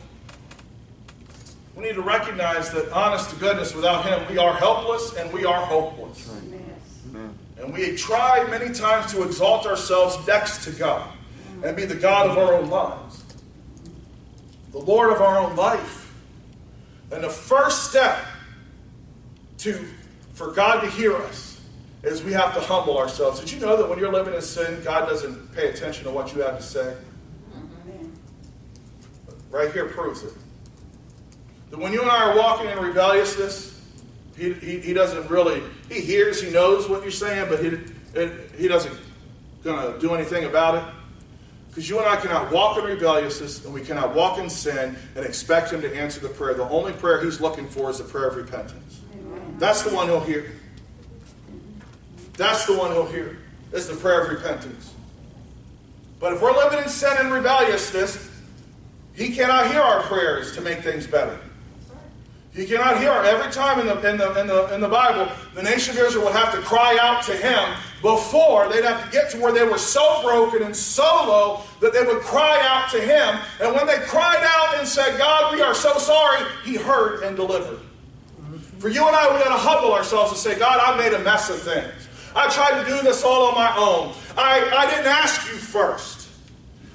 We 1.77 1.85
need 1.85 1.95
to 1.95 2.03
recognize 2.03 2.71
that, 2.73 2.91
honest 2.93 3.31
to 3.31 3.37
goodness, 3.37 3.75
without 3.75 4.05
Him, 4.05 4.27
we 4.31 4.39
are 4.39 4.53
helpless 4.55 5.15
and 5.17 5.33
we 5.33 5.45
are 5.45 5.65
hopeless. 5.65 6.31
And 7.59 7.73
we 7.73 7.97
try 7.97 8.45
many 8.51 8.75
times 8.75 9.13
to 9.13 9.23
exalt 9.23 9.67
ourselves 9.67 10.27
next 10.27 10.65
to 10.65 10.73
God 10.73 11.09
and 11.63 11.77
be 11.77 11.85
the 11.85 11.95
God 11.95 12.29
of 12.29 12.37
our 12.37 12.55
own 12.55 12.69
lives, 12.69 13.23
the 14.73 14.79
Lord 14.79 15.13
of 15.13 15.23
our 15.23 15.39
own 15.39 15.55
life. 15.55 16.13
And 17.13 17.23
the 17.23 17.31
first 17.31 17.91
step 17.91 18.19
to 19.59 19.87
for 20.35 20.51
God 20.51 20.81
to 20.81 20.91
hear 20.91 21.15
us 21.15 21.61
is 22.03 22.23
we 22.25 22.33
have 22.33 22.53
to 22.55 22.61
humble 22.61 22.99
ourselves. 22.99 23.39
Did 23.39 23.53
you 23.53 23.61
know 23.61 23.77
that 23.77 23.89
when 23.89 23.99
you're 23.99 24.13
living 24.13 24.35
in 24.35 24.43
sin, 24.43 24.83
God 24.83 25.09
doesn't 25.09 25.55
pay 25.55 25.69
attention 25.69 26.05
to 26.05 26.11
what 26.11 26.35
you 26.35 26.43
have 26.43 26.57
to 26.57 26.63
say? 26.63 26.97
Mm-hmm. 27.55 28.09
Right 29.51 29.71
here 29.73 29.87
proves 29.87 30.25
it. 30.25 30.33
That 31.73 31.81
when 31.81 31.95
you 31.95 32.03
and 32.03 32.11
I 32.11 32.31
are 32.31 32.37
walking 32.37 32.69
in 32.69 32.79
rebelliousness, 32.79 33.81
he, 34.37 34.53
he, 34.53 34.79
he 34.79 34.93
doesn't 34.93 35.31
really, 35.31 35.63
he 35.89 36.03
hears, 36.03 36.41
he 36.41 36.51
knows 36.51 36.87
what 36.87 37.01
you're 37.01 37.11
saying, 37.11 37.47
but 37.49 37.65
he, 37.65 37.79
it, 38.15 38.51
he 38.59 38.69
doesn't 38.69 38.95
going 39.65 39.91
to 39.91 39.99
do 39.99 40.15
anything 40.15 40.45
about 40.45 40.75
it. 40.75 40.95
Because 41.69 41.89
you 41.89 41.99
and 41.99 42.07
I 42.07 42.17
cannot 42.17 42.53
walk 42.53 42.77
in 42.77 42.85
rebelliousness 42.85 43.65
and 43.65 43.73
we 43.73 43.81
cannot 43.81 44.15
walk 44.15 44.39
in 44.39 44.51
sin 44.51 44.95
and 45.17 45.25
expect 45.25 45.73
him 45.73 45.81
to 45.81 45.97
answer 45.97 46.21
the 46.21 46.29
prayer. 46.29 46.53
The 46.53 46.69
only 46.69 46.93
prayer 46.93 47.25
he's 47.25 47.41
looking 47.41 47.67
for 47.67 47.89
is 47.89 47.97
the 47.97 48.05
prayer 48.05 48.29
of 48.29 48.37
repentance. 48.37 49.01
That's 49.57 49.81
the 49.81 49.95
one 49.95 50.09
he'll 50.09 50.21
hear. 50.21 50.53
That's 52.35 52.67
the 52.67 52.77
one 52.77 52.93
he'll 52.93 53.07
hear. 53.07 53.39
It's 53.73 53.87
the 53.87 53.97
prayer 53.97 54.25
of 54.25 54.29
repentance. 54.29 54.93
But 56.21 56.35
if 56.35 56.43
we're 56.43 56.55
living 56.55 56.81
in 56.81 56.89
sin 56.91 57.17
and 57.19 57.33
rebelliousness, 57.33 58.31
he 59.15 59.35
cannot 59.35 59.71
hear 59.71 59.81
our 59.81 60.03
prayers 60.03 60.55
to 60.57 60.61
make 60.61 60.81
things 60.81 61.07
better. 61.07 61.39
He 62.55 62.67
cannot 62.67 62.99
hear 62.99 63.13
every 63.13 63.51
time 63.51 63.81
in 63.81 63.87
the, 63.87 63.97
in, 64.09 64.19
the, 64.19 64.39
in, 64.39 64.47
the, 64.47 64.75
in 64.75 64.81
the 64.83 64.89
Bible, 64.89 65.31
the 65.55 65.63
nation 65.63 65.97
of 65.97 66.03
Israel 66.03 66.25
would 66.27 66.35
have 66.35 66.53
to 66.53 66.61
cry 66.61 66.99
out 67.01 67.23
to 67.25 67.33
him 67.33 67.75
before 68.03 68.69
they'd 68.69 68.85
have 68.85 69.03
to 69.07 69.11
get 69.11 69.31
to 69.31 69.39
where 69.41 69.53
they 69.53 69.65
were 69.65 69.79
so 69.79 70.21
broken 70.23 70.63
and 70.63 70.77
so 70.77 71.03
low 71.03 71.63
that 71.81 71.95
they 71.95 72.05
would 72.05 72.21
cry 72.21 72.61
out 72.63 72.91
to 72.91 73.01
him. 73.01 73.41
And 73.61 73.75
when 73.75 73.87
they 73.87 73.97
cried 74.05 74.43
out 74.43 74.79
and 74.79 74.87
said, 74.87 75.17
God, 75.17 75.55
we 75.55 75.63
are 75.63 75.75
so 75.75 75.97
sorry, 75.97 76.47
he 76.63 76.77
heard 76.77 77.23
and 77.23 77.37
delivered. 77.37 77.81
For 78.81 78.89
you 78.89 79.07
and 79.07 79.17
I, 79.17 79.33
we 79.33 79.43
got 79.43 79.55
to 79.55 79.63
humble 79.63 79.95
ourselves 79.95 80.33
and 80.33 80.39
say, 80.39 80.59
God, 80.59 80.79
I 80.79 80.99
made 80.99 81.15
a 81.15 81.21
mess 81.21 81.49
of 81.49 81.59
things. 81.63 82.09
I 82.35 82.51
tried 82.51 82.83
to 82.83 82.91
do 82.91 83.01
this 83.03 83.25
all 83.25 83.47
on 83.47 83.55
my 83.55 83.75
own. 83.77 84.13
I, 84.37 84.69
I 84.77 84.91
didn't 84.91 85.07
ask 85.07 85.51
you 85.51 85.57
first. 85.57 86.22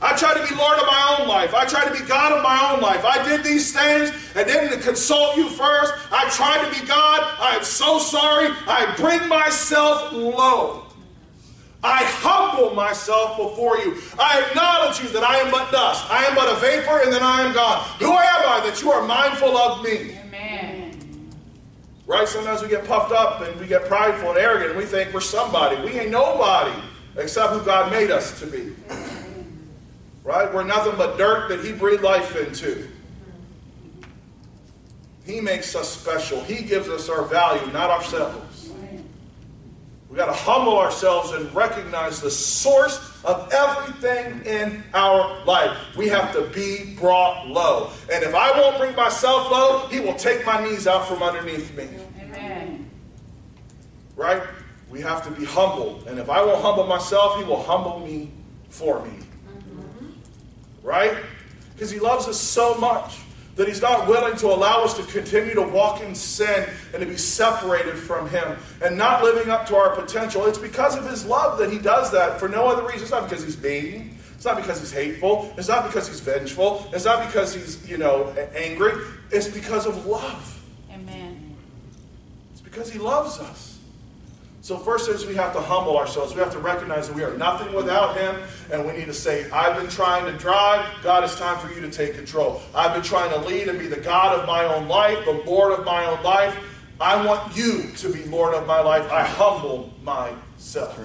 I 0.01 0.15
tried 0.15 0.35
to 0.35 0.47
be 0.47 0.55
Lord 0.55 0.77
of 0.77 0.85
my 0.85 1.17
own 1.19 1.27
life. 1.27 1.55
I 1.55 1.65
tried 1.65 1.85
to 1.85 1.99
be 1.99 2.07
God 2.07 2.31
of 2.31 2.43
my 2.43 2.71
own 2.71 2.81
life. 2.81 3.03
I 3.03 3.27
did 3.27 3.43
these 3.43 3.73
things 3.73 4.11
and 4.35 4.45
didn't 4.45 4.81
consult 4.81 5.37
you 5.37 5.49
first. 5.49 5.93
I 6.11 6.29
tried 6.29 6.63
to 6.65 6.79
be 6.79 6.85
God. 6.85 7.21
I 7.39 7.55
am 7.55 7.63
so 7.63 7.97
sorry. 7.97 8.49
I 8.67 8.93
bring 8.95 9.27
myself 9.27 10.11
low. 10.13 10.83
I 11.83 12.03
humble 12.03 12.75
myself 12.75 13.37
before 13.37 13.77
you. 13.77 13.97
I 14.19 14.43
acknowledge 14.47 15.01
you 15.01 15.09
that 15.09 15.23
I 15.23 15.37
am 15.37 15.51
but 15.51 15.71
dust. 15.71 16.05
I 16.11 16.25
am 16.25 16.35
but 16.35 16.51
a 16.51 16.59
vapor 16.59 17.01
and 17.03 17.11
then 17.11 17.23
I 17.23 17.41
am 17.41 17.53
gone. 17.53 17.83
Who 17.99 18.11
am 18.11 18.17
I 18.17 18.61
that 18.69 18.81
you 18.81 18.91
are 18.91 19.05
mindful 19.05 19.57
of 19.57 19.83
me? 19.83 20.17
Amen. 20.19 21.31
Right? 22.05 22.27
Sometimes 22.27 22.61
we 22.61 22.67
get 22.67 22.85
puffed 22.85 23.11
up 23.11 23.41
and 23.41 23.59
we 23.59 23.67
get 23.67 23.85
prideful 23.85 24.29
and 24.29 24.37
arrogant 24.37 24.71
and 24.71 24.79
we 24.79 24.85
think 24.85 25.13
we're 25.13 25.21
somebody. 25.21 25.79
We 25.81 25.99
ain't 25.99 26.11
nobody 26.11 26.79
except 27.15 27.53
who 27.53 27.63
God 27.63 27.91
made 27.91 28.11
us 28.11 28.39
to 28.39 28.47
be. 28.47 28.75
Right? 30.27 30.53
We're 30.53 30.65
nothing 30.65 30.91
but 30.97 31.17
dirt 31.17 31.47
that 31.47 31.63
He 31.63 31.71
breathed 31.71 32.03
life 32.03 32.35
into. 32.35 32.89
He 35.23 35.39
makes 35.39 35.73
us 35.73 35.87
special. 35.87 36.43
He 36.43 36.65
gives 36.65 36.89
us 36.89 37.07
our 37.07 37.23
value, 37.23 37.65
not 37.71 37.89
ourselves. 37.89 38.69
We 40.09 40.17
got 40.17 40.25
to 40.25 40.33
humble 40.33 40.77
ourselves 40.79 41.31
and 41.31 41.53
recognize 41.55 42.19
the 42.19 42.29
source 42.29 42.99
of 43.23 43.49
everything 43.53 44.45
in 44.45 44.83
our 44.93 45.45
life. 45.45 45.77
We 45.95 46.09
have 46.09 46.33
to 46.33 46.41
be 46.47 46.93
brought 46.95 47.47
low. 47.47 47.91
And 48.11 48.21
if 48.21 48.35
I 48.35 48.51
won't 48.51 48.77
bring 48.77 48.97
myself 48.97 49.49
low, 49.49 49.87
He 49.87 50.01
will 50.01 50.15
take 50.15 50.45
my 50.45 50.61
knees 50.61 50.87
out 50.87 51.07
from 51.07 51.23
underneath 51.23 51.73
me. 51.77 51.87
Amen. 52.19 52.89
Right? 54.17 54.43
We 54.89 54.99
have 54.99 55.23
to 55.23 55.31
be 55.31 55.45
humble. 55.45 56.03
And 56.05 56.19
if 56.19 56.29
I 56.29 56.43
won't 56.43 56.61
humble 56.61 56.85
myself, 56.85 57.37
He 57.37 57.45
will 57.45 57.63
humble 57.63 58.01
me 58.01 58.29
for 58.67 59.05
me. 59.05 59.26
Right? 60.87 61.17
Because 61.73 61.91
He 61.91 61.99
loves 61.99 62.29
us 62.29 62.39
so 62.39 62.75
much. 62.75 63.17
that 63.57 63.67
He's 63.67 63.81
not 63.81 64.07
willing 64.07 64.37
to 64.37 64.47
allow 64.47 64.83
us 64.83 64.93
to 64.93 65.03
continue 65.03 65.53
to 65.55 65.63
walk 65.63 66.01
in 66.01 66.15
sin 66.15 66.69
and 66.93 67.01
to 67.01 67.05
be 67.05 67.17
separated 67.17 67.95
from 67.95 68.29
Him 68.29 68.55
and 68.81 68.97
not 68.97 69.23
living 69.23 69.49
up 69.49 69.65
to 69.67 69.75
our 69.75 69.95
potential. 69.95 70.45
It's 70.45 70.57
because 70.59 70.95
of 70.95 71.09
His 71.09 71.25
love 71.25 71.57
that 71.59 71.71
He 71.71 71.79
does 71.79 72.11
that 72.11 72.39
for 72.39 72.47
no 72.47 72.67
other 72.67 72.83
reason. 72.83 73.01
It's 73.01 73.11
not 73.11 73.27
because 73.27 73.43
He's 73.43 73.61
mean. 73.61 74.17
It's 74.35 74.45
not 74.45 74.57
because 74.57 74.79
He's 74.79 74.91
hateful. 74.91 75.53
It's 75.57 75.67
not 75.67 75.85
because 75.87 76.07
He's 76.07 76.19
vengeful. 76.21 76.87
It's 76.93 77.05
not 77.05 77.25
because 77.25 77.53
He's, 77.53 77.89
you 77.89 77.97
know, 77.97 78.29
angry. 78.55 78.93
It's 79.31 79.47
because 79.47 79.85
of 79.87 80.05
love. 80.05 80.63
Amen. 80.93 81.55
It's 82.51 82.61
because 82.61 82.91
He 82.91 82.99
loves 82.99 83.39
us. 83.39 83.76
So 84.67 84.77
first 84.77 85.07
is 85.07 85.25
we 85.25 85.33
have 85.35 85.53
to 85.53 85.61
humble 85.61 85.97
ourselves. 85.97 86.35
We 86.35 86.41
have 86.41 86.51
to 86.51 86.59
recognize 86.59 87.07
that 87.07 87.15
we 87.15 87.23
are 87.23 87.37
nothing 87.37 87.73
without 87.73 88.17
Him, 88.17 88.35
and 88.69 88.85
we 88.85 88.91
need 88.91 89.05
to 89.05 89.13
say, 89.13 89.49
I've 89.49 89.77
been 89.77 89.89
trying 89.89 90.25
to 90.25 90.37
drive. 90.37 90.85
God, 91.01 91.23
it's 91.23 91.39
time 91.39 91.57
for 91.65 91.73
you 91.73 91.79
to 91.79 91.89
take 91.89 92.15
control. 92.15 92.61
I've 92.75 92.93
been 92.93 93.01
trying 93.01 93.29
to 93.29 93.47
lead 93.47 93.69
and 93.69 93.79
be 93.79 93.87
the 93.87 94.01
God 94.01 94.37
of 94.37 94.45
my 94.45 94.65
own 94.65 94.89
life, 94.89 95.23
the 95.23 95.41
Lord 95.45 95.79
of 95.79 95.85
my 95.85 96.03
own 96.03 96.21
life. 96.21 96.53
I 96.99 97.25
want 97.25 97.55
you 97.55 97.83
to 97.95 98.11
be 98.11 98.25
Lord 98.25 98.55
of 98.55 98.67
my 98.67 98.81
life. 98.81 99.09
I 99.09 99.23
humble 99.23 99.93
myself. 100.03 100.99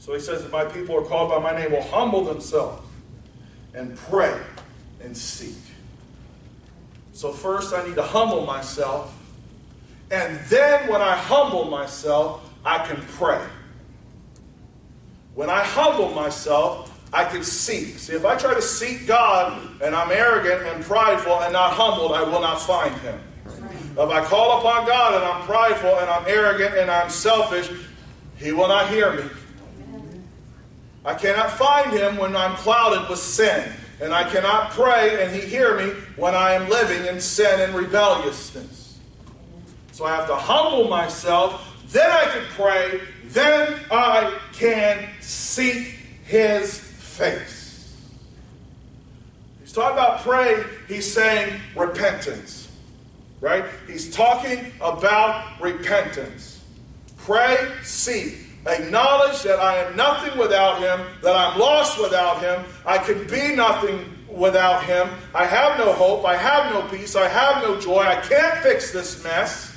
So 0.00 0.12
he 0.12 0.18
says, 0.18 0.44
if 0.44 0.50
my 0.50 0.64
people 0.64 0.96
are 0.96 1.04
called 1.04 1.30
by 1.30 1.38
my 1.38 1.56
name, 1.56 1.70
will 1.70 1.84
humble 1.84 2.24
themselves 2.24 2.84
and 3.74 3.96
pray 3.96 4.36
and 5.00 5.16
seek. 5.16 5.54
So 7.12 7.32
first 7.32 7.72
I 7.72 7.86
need 7.86 7.94
to 7.94 8.02
humble 8.02 8.44
myself 8.44 9.20
and 10.10 10.38
then 10.48 10.88
when 10.88 11.00
I 11.00 11.16
humble 11.16 11.64
myself, 11.64 12.50
I 12.64 12.78
can 12.86 13.00
pray. 13.12 13.44
When 15.34 15.50
I 15.50 15.62
humble 15.64 16.10
myself, 16.10 16.90
I 17.12 17.24
can 17.24 17.42
seek. 17.42 17.98
See, 17.98 18.14
if 18.14 18.24
I 18.24 18.36
try 18.36 18.54
to 18.54 18.62
seek 18.62 19.06
God 19.06 19.80
and 19.82 19.94
I'm 19.94 20.10
arrogant 20.10 20.62
and 20.62 20.84
prideful 20.84 21.40
and 21.40 21.52
not 21.52 21.72
humbled, 21.72 22.12
I 22.12 22.22
will 22.22 22.40
not 22.40 22.60
find 22.60 22.94
Him. 23.00 23.20
If 23.92 24.10
I 24.10 24.24
call 24.24 24.58
upon 24.58 24.86
God 24.86 25.14
and 25.14 25.24
I'm 25.24 25.42
prideful 25.46 25.98
and 25.98 26.10
I'm 26.10 26.24
arrogant 26.26 26.76
and 26.76 26.90
I'm 26.90 27.10
selfish, 27.10 27.70
He 28.36 28.52
will 28.52 28.68
not 28.68 28.90
hear 28.90 29.12
me. 29.12 29.24
I 31.04 31.14
cannot 31.14 31.50
find 31.52 31.92
Him 31.92 32.16
when 32.16 32.34
I'm 32.34 32.56
clouded 32.56 33.08
with 33.08 33.18
sin. 33.18 33.72
And 34.00 34.12
I 34.12 34.28
cannot 34.28 34.70
pray 34.70 35.22
and 35.22 35.34
He 35.34 35.40
hear 35.42 35.76
me 35.76 35.92
when 36.16 36.34
I 36.34 36.52
am 36.52 36.68
living 36.68 37.06
in 37.06 37.20
sin 37.20 37.60
and 37.60 37.74
rebelliousness. 37.74 38.83
So 39.94 40.04
I 40.04 40.16
have 40.16 40.26
to 40.26 40.34
humble 40.34 40.88
myself. 40.88 41.72
Then 41.92 42.10
I 42.10 42.24
can 42.24 42.42
pray. 42.56 43.00
Then 43.26 43.78
I 43.92 44.36
can 44.52 45.08
seek 45.20 45.94
his 46.24 46.80
face. 46.80 47.94
He's 49.60 49.70
talking 49.70 49.92
about 49.92 50.22
pray. 50.22 50.64
He's 50.88 51.12
saying 51.12 51.60
repentance. 51.76 52.72
Right? 53.40 53.64
He's 53.86 54.12
talking 54.12 54.72
about 54.80 55.60
repentance. 55.60 56.60
Pray, 57.18 57.56
seek. 57.84 58.38
Acknowledge 58.66 59.44
that 59.44 59.60
I 59.60 59.76
am 59.76 59.94
nothing 59.94 60.36
without 60.36 60.80
him, 60.80 61.06
that 61.22 61.36
I'm 61.36 61.56
lost 61.56 62.02
without 62.02 62.40
him. 62.40 62.64
I 62.84 62.98
can 62.98 63.28
be 63.28 63.54
nothing 63.54 64.04
without 64.28 64.82
him. 64.82 65.08
I 65.32 65.46
have 65.46 65.78
no 65.78 65.92
hope. 65.92 66.24
I 66.24 66.36
have 66.36 66.72
no 66.72 66.82
peace. 66.88 67.14
I 67.14 67.28
have 67.28 67.62
no 67.62 67.80
joy. 67.80 68.02
I 68.02 68.16
can't 68.16 68.58
fix 68.58 68.90
this 68.90 69.22
mess. 69.22 69.70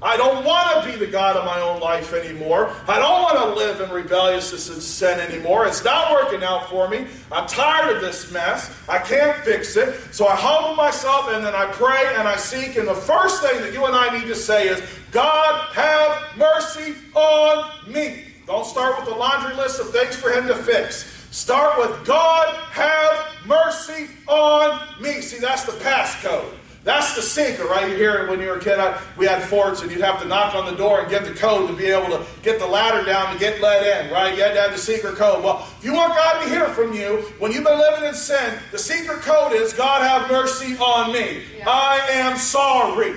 I 0.00 0.16
don't 0.16 0.44
want 0.44 0.84
to 0.84 0.90
be 0.90 0.96
the 0.96 1.10
God 1.10 1.36
of 1.36 1.44
my 1.44 1.60
own 1.60 1.80
life 1.80 2.12
anymore. 2.12 2.72
I 2.86 2.98
don't 2.98 3.22
want 3.22 3.36
to 3.38 3.54
live 3.54 3.80
in 3.80 3.90
rebelliousness 3.90 4.70
and 4.70 4.80
sin 4.80 5.18
anymore. 5.18 5.66
It's 5.66 5.84
not 5.84 6.12
working 6.12 6.44
out 6.44 6.70
for 6.70 6.88
me. 6.88 7.06
I'm 7.32 7.48
tired 7.48 7.96
of 7.96 8.00
this 8.00 8.30
mess. 8.30 8.72
I 8.88 8.98
can't 8.98 9.36
fix 9.44 9.76
it. 9.76 10.14
So 10.14 10.28
I 10.28 10.36
humble 10.36 10.76
myself 10.76 11.28
and 11.30 11.44
then 11.44 11.54
I 11.54 11.66
pray 11.72 12.14
and 12.16 12.28
I 12.28 12.36
seek. 12.36 12.76
And 12.76 12.86
the 12.86 12.94
first 12.94 13.42
thing 13.42 13.60
that 13.60 13.72
you 13.72 13.86
and 13.86 13.94
I 13.94 14.16
need 14.16 14.28
to 14.28 14.36
say 14.36 14.68
is, 14.68 14.80
God, 15.10 15.74
have 15.74 16.36
mercy 16.36 16.94
on 17.14 17.92
me. 17.92 18.24
Don't 18.46 18.66
start 18.66 18.96
with 18.98 19.08
the 19.08 19.14
laundry 19.14 19.54
list 19.56 19.80
of 19.80 19.90
things 19.90 20.14
for 20.14 20.30
Him 20.30 20.46
to 20.46 20.54
fix. 20.54 21.14
Start 21.30 21.76
with, 21.78 22.06
God, 22.06 22.54
have 22.70 23.26
mercy 23.46 24.08
on 24.26 24.80
me. 25.02 25.20
See, 25.20 25.38
that's 25.38 25.64
the 25.64 25.72
passcode. 25.72 26.57
That's 26.88 27.14
the 27.14 27.20
secret, 27.20 27.68
right? 27.68 27.86
You 27.90 27.96
hear 27.96 28.14
it 28.14 28.30
when 28.30 28.40
you 28.40 28.46
were 28.46 28.56
a 28.56 28.60
kid. 28.60 28.78
I, 28.78 28.98
we 29.18 29.26
had 29.26 29.42
forts, 29.42 29.82
and 29.82 29.90
you'd 29.90 30.00
have 30.00 30.22
to 30.22 30.26
knock 30.26 30.54
on 30.54 30.64
the 30.64 30.74
door 30.74 31.02
and 31.02 31.10
get 31.10 31.26
the 31.26 31.34
code 31.34 31.68
to 31.68 31.76
be 31.76 31.84
able 31.84 32.06
to 32.16 32.24
get 32.42 32.58
the 32.58 32.66
ladder 32.66 33.04
down 33.04 33.30
to 33.30 33.38
get 33.38 33.60
let 33.60 34.06
in, 34.06 34.10
right? 34.10 34.34
You 34.34 34.42
had 34.42 34.54
to 34.54 34.60
have 34.62 34.72
the 34.72 34.78
secret 34.78 35.16
code. 35.16 35.44
Well, 35.44 35.68
if 35.78 35.84
you 35.84 35.92
want 35.92 36.14
God 36.14 36.44
to 36.44 36.48
hear 36.48 36.64
from 36.68 36.94
you 36.94 37.18
when 37.40 37.52
you've 37.52 37.64
been 37.64 37.78
living 37.78 38.08
in 38.08 38.14
sin, 38.14 38.58
the 38.72 38.78
secret 38.78 39.20
code 39.20 39.52
is 39.52 39.74
God 39.74 40.00
have 40.00 40.30
mercy 40.30 40.78
on 40.78 41.12
me. 41.12 41.42
Yeah. 41.58 41.68
I 41.68 41.98
am 42.12 42.38
sorry. 42.38 43.10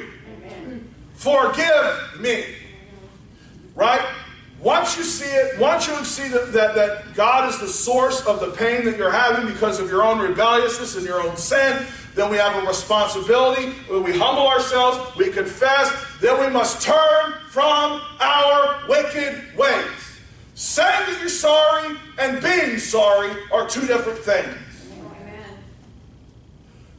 Amen. 0.43 0.93
Forgive 1.13 2.19
me. 2.19 2.43
Right? 3.73 4.05
Once 4.59 4.97
you 4.97 5.03
see 5.03 5.33
it, 5.33 5.57
once 5.59 5.87
you 5.87 5.95
see 6.03 6.27
that, 6.27 6.51
that, 6.51 6.75
that 6.75 7.13
God 7.15 7.49
is 7.49 7.57
the 7.61 7.69
source 7.69 8.21
of 8.27 8.41
the 8.41 8.51
pain 8.51 8.83
that 8.83 8.97
you're 8.97 9.09
having 9.09 9.51
because 9.51 9.79
of 9.79 9.89
your 9.89 10.03
own 10.03 10.19
rebelliousness 10.19 10.97
and 10.97 11.05
your 11.05 11.25
own 11.25 11.37
sin, 11.37 11.87
then 12.15 12.29
we 12.29 12.37
have 12.37 12.61
a 12.61 12.67
responsibility. 12.67 13.73
We 13.89 14.17
humble 14.17 14.47
ourselves, 14.47 15.15
we 15.15 15.31
confess, 15.31 15.91
then 16.19 16.39
we 16.39 16.51
must 16.51 16.81
turn 16.81 17.33
from 17.49 18.01
our 18.19 18.87
wicked 18.87 19.57
ways. 19.57 20.19
Saying 20.55 21.05
that 21.07 21.17
you're 21.19 21.29
sorry 21.29 21.97
and 22.19 22.41
being 22.41 22.77
sorry 22.77 23.31
are 23.51 23.67
two 23.67 23.87
different 23.87 24.19
things. 24.19 24.55
Amen. 24.93 25.57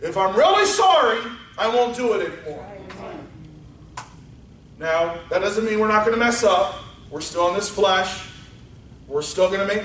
If 0.00 0.16
I'm 0.16 0.34
really 0.34 0.66
sorry, 0.66 1.20
I 1.58 1.68
won't 1.68 1.94
do 1.94 2.14
it 2.14 2.32
anymore. 2.32 2.66
Amen. 2.98 3.28
Now, 4.78 5.20
that 5.30 5.40
doesn't 5.40 5.64
mean 5.64 5.78
we're 5.78 5.88
not 5.88 6.04
going 6.04 6.18
to 6.18 6.24
mess 6.24 6.42
up. 6.42 6.82
We're 7.10 7.20
still 7.20 7.48
in 7.48 7.54
this 7.54 7.68
flesh. 7.68 8.30
We're 9.06 9.22
still 9.22 9.48
going 9.48 9.68
to 9.68 9.74
make, 9.74 9.84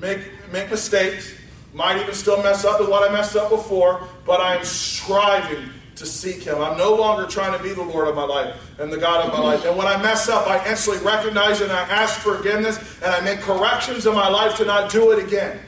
make, 0.00 0.50
make 0.50 0.70
mistakes. 0.70 1.34
Might 1.72 2.00
even 2.00 2.14
still 2.14 2.42
mess 2.42 2.64
up 2.64 2.80
with 2.80 2.90
what 2.90 3.08
I 3.08 3.12
messed 3.12 3.34
up 3.34 3.50
before, 3.50 4.06
but 4.26 4.40
I 4.40 4.56
am 4.56 4.64
striving 4.64 5.70
to 5.96 6.06
seek 6.06 6.42
Him. 6.42 6.60
I'm 6.60 6.76
no 6.76 6.94
longer 6.94 7.26
trying 7.26 7.56
to 7.56 7.62
be 7.62 7.72
the 7.72 7.82
Lord 7.82 8.08
of 8.08 8.14
my 8.14 8.24
life 8.24 8.56
and 8.78 8.92
the 8.92 8.98
God 8.98 9.26
of 9.26 9.32
my 9.32 9.40
life. 9.40 9.64
And 9.64 9.76
when 9.76 9.86
I 9.86 10.00
mess 10.02 10.28
up, 10.28 10.46
I 10.46 10.66
instantly 10.68 11.04
recognize 11.04 11.60
it 11.60 11.64
and 11.64 11.72
I 11.72 11.82
ask 11.82 12.20
forgiveness 12.20 12.78
and 13.02 13.12
I 13.12 13.20
make 13.20 13.40
corrections 13.40 14.06
in 14.06 14.14
my 14.14 14.28
life 14.28 14.56
to 14.56 14.64
not 14.64 14.90
do 14.90 15.12
it 15.12 15.24
again. 15.24 15.60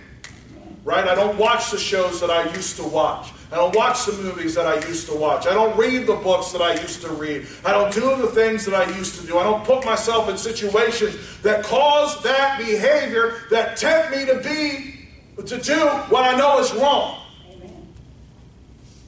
Right? 0.85 1.07
I 1.07 1.15
don't 1.15 1.39
watch 1.39 1.71
the 1.71 1.79
shows 1.79 2.21
that 2.21 2.31
I 2.31 2.53
used 2.53 2.77
to 2.77 2.85
watch. 2.85 3.33
I 3.51 3.57
don't 3.57 3.75
watch 3.75 4.05
the 4.05 4.13
movies 4.13 4.55
that 4.57 4.67
I 4.67 4.87
used 4.87 5.09
to 5.09 5.15
watch. 5.15 5.47
I 5.47 5.55
don't 5.55 5.75
read 5.79 6.07
the 6.07 6.17
books 6.17 6.53
that 6.53 6.61
I 6.61 6.73
used 6.81 7.01
to 7.03 7.09
read. 7.11 7.47
I 7.65 7.73
don't 7.73 7.93
do 7.93 8.17
the 8.17 8.27
things 8.27 8.67
that 8.67 8.75
I 8.75 8.95
used 8.97 9.19
to 9.21 9.27
do. 9.27 9.39
I 9.39 9.45
don't 9.45 9.65
put 9.65 9.85
myself 9.85 10.29
in 10.29 10.37
situations 10.37 11.17
that 11.43 11.65
cause 11.65 12.23
that 12.25 12.59
behavior 12.59 13.43
that 13.51 13.79
tempt 13.79 14.15
me 14.15 14.27
to 14.27 14.41
be 14.41 14.94
to 15.37 15.59
do 15.59 15.79
what 16.09 16.25
I 16.25 16.37
know 16.37 16.59
is 16.61 16.73
wrong. 16.75 17.21
Amen. 17.51 17.87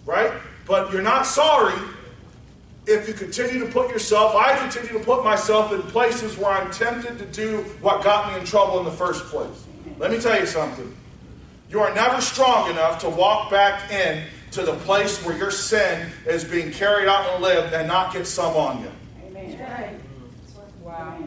Right? 0.04 0.32
But 0.66 0.92
you're 0.92 1.02
not 1.02 1.26
sorry 1.26 1.74
if 2.86 3.08
you 3.08 3.14
continue 3.14 3.58
to 3.58 3.66
put 3.66 3.90
yourself, 3.90 4.34
I 4.36 4.56
continue 4.58 4.96
to 4.98 5.04
put 5.04 5.24
myself 5.24 5.72
in 5.72 5.82
places 5.82 6.38
where 6.38 6.52
I'm 6.52 6.70
tempted 6.70 7.18
to 7.18 7.26
do 7.26 7.62
what 7.80 8.04
got 8.04 8.32
me 8.32 8.38
in 8.38 8.46
trouble 8.46 8.78
in 8.78 8.84
the 8.84 8.92
first 8.92 9.24
place. 9.24 9.64
Let 9.98 10.12
me 10.12 10.20
tell 10.20 10.38
you 10.38 10.46
something. 10.46 10.94
You 11.68 11.80
are 11.80 11.92
never 11.94 12.20
strong 12.20 12.70
enough 12.70 13.00
to 13.00 13.10
walk 13.10 13.50
back 13.50 13.90
in 13.90 14.24
to 14.52 14.62
the 14.62 14.74
place 14.74 15.24
where 15.24 15.36
your 15.36 15.50
sin 15.50 16.08
is 16.26 16.44
being 16.44 16.70
carried 16.70 17.08
out 17.08 17.28
and 17.34 17.42
lived 17.42 17.74
and 17.74 17.88
not 17.88 18.12
get 18.12 18.26
some 18.26 18.54
on 18.54 18.82
you. 18.82 18.92
Amen. 19.26 20.00
Wow. 20.82 21.18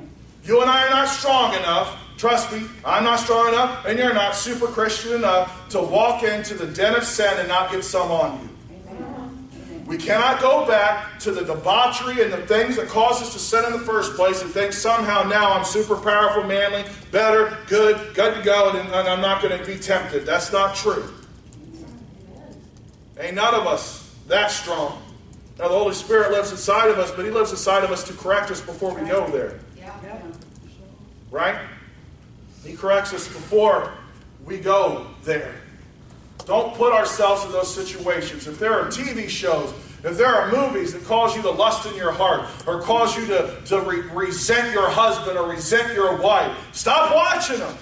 You 0.45 0.61
and 0.61 0.69
I 0.69 0.87
are 0.87 0.89
not 0.89 1.09
strong 1.09 1.53
enough 1.55 1.99
Trust 2.19 2.51
me, 2.51 2.67
I'm 2.83 3.05
not 3.05 3.21
strong 3.21 3.47
enough, 3.47 3.85
and 3.85 3.97
you're 3.97 4.13
not 4.13 4.35
super 4.35 4.67
Christian 4.67 5.13
enough 5.13 5.69
to 5.69 5.79
walk 5.79 6.21
into 6.21 6.53
the 6.53 6.67
den 6.67 6.93
of 6.93 7.05
sin 7.05 7.33
and 7.39 7.47
not 7.47 7.71
get 7.71 7.81
some 7.81 8.11
on 8.11 8.41
you. 8.41 8.49
We 9.85 9.97
cannot 9.97 10.41
go 10.41 10.67
back 10.67 11.17
to 11.21 11.31
the 11.31 11.45
debauchery 11.45 12.21
and 12.21 12.31
the 12.31 12.45
things 12.45 12.75
that 12.75 12.89
caused 12.89 13.23
us 13.23 13.31
to 13.31 13.39
sin 13.39 13.63
in 13.67 13.71
the 13.71 13.85
first 13.85 14.17
place 14.17 14.41
and 14.41 14.51
think 14.51 14.73
somehow 14.73 15.23
now 15.23 15.53
I'm 15.53 15.63
super 15.63 15.95
powerful, 15.95 16.43
manly, 16.43 16.83
better, 17.09 17.57
good, 17.67 18.13
good 18.13 18.35
to 18.35 18.41
go, 18.43 18.71
and, 18.71 18.79
and 18.89 19.07
I'm 19.07 19.21
not 19.21 19.41
going 19.41 19.57
to 19.57 19.65
be 19.65 19.77
tempted. 19.79 20.25
That's 20.25 20.51
not 20.51 20.75
true. 20.75 21.13
Ain't 23.17 23.35
none 23.35 23.55
of 23.55 23.65
us 23.65 24.13
that 24.27 24.51
strong. 24.51 25.01
Now, 25.57 25.69
the 25.69 25.73
Holy 25.73 25.95
Spirit 25.95 26.31
lives 26.31 26.51
inside 26.51 26.89
of 26.89 26.99
us, 26.99 27.11
but 27.11 27.23
He 27.23 27.31
lives 27.31 27.51
inside 27.51 27.85
of 27.85 27.91
us 27.91 28.03
to 28.03 28.13
correct 28.13 28.51
us 28.51 28.59
before 28.59 28.93
we 28.93 29.07
go 29.07 29.25
there. 29.31 29.61
Right? 31.31 31.57
He 32.63 32.75
corrects 32.75 33.13
us 33.13 33.27
before 33.27 33.93
we 34.45 34.57
go 34.59 35.07
there. 35.23 35.55
Don't 36.45 36.73
put 36.75 36.93
ourselves 36.93 37.45
in 37.45 37.51
those 37.51 37.73
situations. 37.73 38.47
If 38.47 38.57
there 38.59 38.73
are 38.73 38.87
TV 38.87 39.29
shows, 39.29 39.73
if 40.03 40.17
there 40.17 40.33
are 40.33 40.51
movies 40.51 40.93
that 40.93 41.03
cause 41.05 41.35
you 41.35 41.41
to 41.43 41.51
lust 41.51 41.85
in 41.85 41.95
your 41.95 42.11
heart 42.11 42.49
or 42.65 42.81
cause 42.81 43.17
you 43.17 43.27
to, 43.27 43.61
to 43.65 43.81
re- 43.81 44.01
resent 44.13 44.73
your 44.73 44.89
husband 44.89 45.37
or 45.37 45.49
resent 45.49 45.93
your 45.93 46.17
wife, 46.17 46.55
stop 46.71 47.13
watching 47.13 47.59
them. 47.59 47.75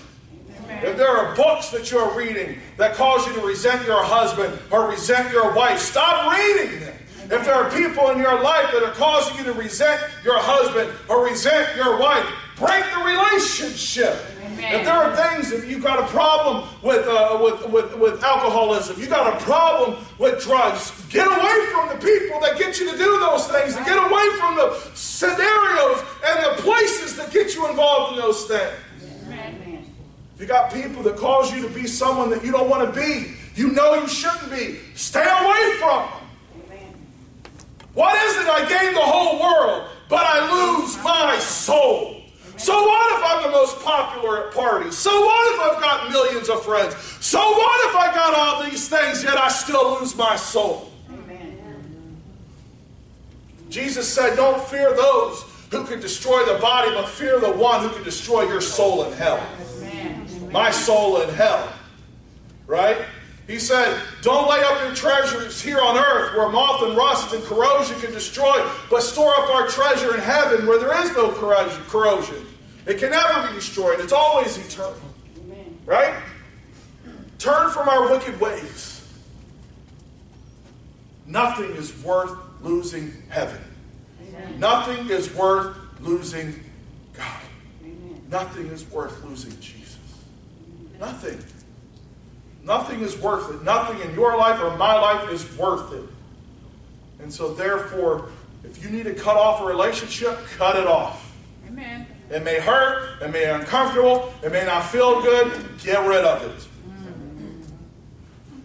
If 0.69 0.97
there 0.97 1.09
are 1.09 1.35
books 1.35 1.69
that 1.69 1.89
you're 1.91 2.13
reading 2.15 2.59
that 2.77 2.95
cause 2.95 3.25
you 3.25 3.33
to 3.33 3.41
resent 3.41 3.85
your 3.87 4.03
husband 4.03 4.59
or 4.71 4.89
resent 4.89 5.31
your 5.31 5.53
wife, 5.53 5.79
stop 5.79 6.37
reading 6.37 6.79
them. 6.81 6.97
If 7.29 7.45
there 7.45 7.55
are 7.55 7.69
people 7.71 8.09
in 8.11 8.19
your 8.19 8.41
life 8.41 8.71
that 8.71 8.83
are 8.83 8.93
causing 8.93 9.37
you 9.37 9.43
to 9.45 9.53
resent 9.53 10.01
your 10.23 10.39
husband 10.39 10.91
or 11.09 11.25
resent 11.25 11.75
your 11.75 11.99
wife, 11.99 12.25
break 12.57 12.83
the 12.91 13.03
relationship. 13.03 14.17
Amen. 14.43 14.79
If 14.79 14.85
there 14.85 14.93
are 14.93 15.15
things, 15.15 15.51
if 15.51 15.69
you've 15.69 15.83
got 15.83 15.99
a 15.99 16.07
problem 16.07 16.67
with, 16.81 17.07
uh, 17.07 17.39
with, 17.41 17.69
with, 17.69 17.95
with 17.97 18.23
alcoholism, 18.23 18.99
you 18.99 19.07
got 19.07 19.39
a 19.39 19.43
problem 19.43 20.03
with 20.17 20.41
drugs, 20.43 20.91
get 21.09 21.27
away 21.27 21.65
from 21.71 21.89
the 21.89 22.03
people 22.03 22.39
that 22.41 22.57
get 22.57 22.79
you 22.79 22.91
to 22.91 22.97
do 22.97 23.19
those 23.19 23.47
things, 23.47 23.75
and 23.75 23.85
get 23.85 23.97
away 23.97 24.27
from 24.39 24.55
the 24.55 24.75
scenarios 24.95 26.03
and 26.25 26.45
the 26.45 26.61
places 26.63 27.15
that 27.17 27.31
get 27.31 27.53
you 27.53 27.69
involved 27.69 28.13
in 28.13 28.19
those 28.19 28.45
things. 28.45 28.73
Amen. 29.25 29.85
If 30.33 30.41
you 30.41 30.47
got 30.47 30.73
people 30.73 31.03
that 31.03 31.17
cause 31.17 31.53
you 31.53 31.67
to 31.67 31.73
be 31.73 31.87
someone 31.87 32.29
that 32.31 32.43
you 32.43 32.51
don't 32.51 32.69
want 32.69 32.93
to 32.93 32.99
be, 32.99 33.33
you 33.55 33.71
know 33.71 33.95
you 33.95 34.07
shouldn't 34.07 34.51
be, 34.51 34.79
stay 34.95 35.21
away 35.21 35.77
from 35.79 36.09
them. 36.09 36.17
What 37.93 38.15
is 38.27 38.37
it? 38.37 38.47
I 38.47 38.59
gain 38.69 38.93
the 38.93 38.99
whole 38.99 39.41
world, 39.41 39.89
but 40.07 40.23
I 40.23 40.81
lose 40.81 40.95
my 41.03 41.39
soul. 41.39 42.16
So 42.57 42.73
what 42.73 43.19
if 43.19 43.25
I'm 43.25 43.43
the 43.43 43.57
most 43.57 43.79
popular 43.83 44.47
at 44.47 44.53
parties? 44.53 44.97
So 44.97 45.11
what 45.11 45.53
if 45.53 45.61
I've 45.61 45.81
got 45.81 46.11
millions 46.11 46.49
of 46.49 46.63
friends? 46.63 46.95
So 47.23 47.39
what 47.39 47.89
if 47.89 47.95
I 47.95 48.13
got 48.13 48.33
all 48.33 48.63
these 48.63 48.89
things 48.89 49.23
yet 49.23 49.37
I 49.37 49.47
still 49.49 49.99
lose 49.99 50.15
my 50.15 50.35
soul? 50.35 50.91
Amen. 51.11 52.17
Jesus 53.69 54.11
said, 54.11 54.35
Don't 54.35 54.61
fear 54.67 54.95
those 54.95 55.43
who 55.71 55.85
can 55.85 55.99
destroy 55.99 56.45
the 56.45 56.59
body, 56.59 56.89
but 56.95 57.07
fear 57.07 57.39
the 57.39 57.51
one 57.51 57.81
who 57.81 57.89
can 57.89 58.03
destroy 58.03 58.43
your 58.43 58.61
soul 58.61 59.03
in 59.03 59.13
hell. 59.13 59.45
Amen. 59.77 60.51
My 60.51 60.71
soul 60.71 61.21
in 61.21 61.29
hell. 61.29 61.71
Right? 62.65 62.97
He 63.47 63.60
said, 63.60 64.01
Don't 64.21 64.49
lay 64.49 64.62
up 64.62 64.81
your 64.81 64.93
treasures 64.93 65.62
here 65.62 65.79
on 65.79 65.97
earth 65.97 66.36
where 66.36 66.49
moth 66.49 66.83
and 66.83 66.97
rust 66.97 67.33
and 67.33 67.41
corrosion 67.45 67.97
can 68.01 68.12
destroy, 68.12 68.69
but 68.89 69.01
store 69.01 69.33
up 69.36 69.49
our 69.49 69.67
treasure 69.67 70.13
in 70.13 70.19
heaven 70.19 70.67
where 70.67 70.77
there 70.79 71.01
is 71.03 71.15
no 71.15 71.31
corrosion. 71.31 72.45
It 72.86 72.99
can 72.99 73.12
never 73.12 73.47
be 73.47 73.55
destroyed, 73.55 73.99
it's 74.01 74.12
always 74.12 74.57
eternal. 74.57 74.99
Amen. 75.45 75.77
Right? 75.86 76.13
Turn 77.39 77.71
from 77.71 77.88
our 77.88 78.10
wicked 78.12 78.39
ways. 78.39 78.93
Nothing 81.25 81.71
is 81.71 81.97
worth 82.03 82.31
losing 82.62 83.13
heaven. 83.29 83.62
Amen. 84.29 84.60
Nothing 84.60 85.10
is 85.10 85.33
worth 85.33 85.77
losing 86.01 86.63
God. 87.13 87.41
Amen. 87.81 88.21
Nothing 88.29 88.67
is 88.67 88.89
worth 88.89 89.23
losing 89.23 89.57
Jesus. 89.60 89.97
Nothing. 90.99 91.41
Nothing 92.67 92.99
is 92.99 93.17
worth 93.17 93.49
it. 93.49 93.63
Nothing 93.63 94.01
in 94.01 94.13
your 94.13 94.38
life 94.38 94.62
or 94.62 94.75
my 94.75 94.93
life 94.93 95.32
is 95.32 95.58
worth 95.58 95.93
it. 95.93 96.03
And 97.21 97.34
so, 97.34 97.53
therefore, 97.53 98.30
if 98.65 98.84
you 98.84 98.89
need 98.89 99.06
to 99.06 99.13
cut 99.13 99.38
off 99.38 99.62
a 99.62 99.65
relationship, 99.65 100.38
cut 100.58 100.75
it 100.75 100.86
off. 100.86 101.34
Amen. 101.65 102.06
It 102.30 102.43
may 102.43 102.60
hurt, 102.60 103.21
it 103.21 103.32
may 103.32 103.45
be 103.45 103.49
uncomfortable, 103.49 104.34
it 104.43 104.51
may 104.51 104.65
not 104.65 104.84
feel 104.84 105.21
good, 105.21 105.49
get 105.82 106.06
rid 106.06 106.25
of 106.25 106.43
it. 106.43 106.67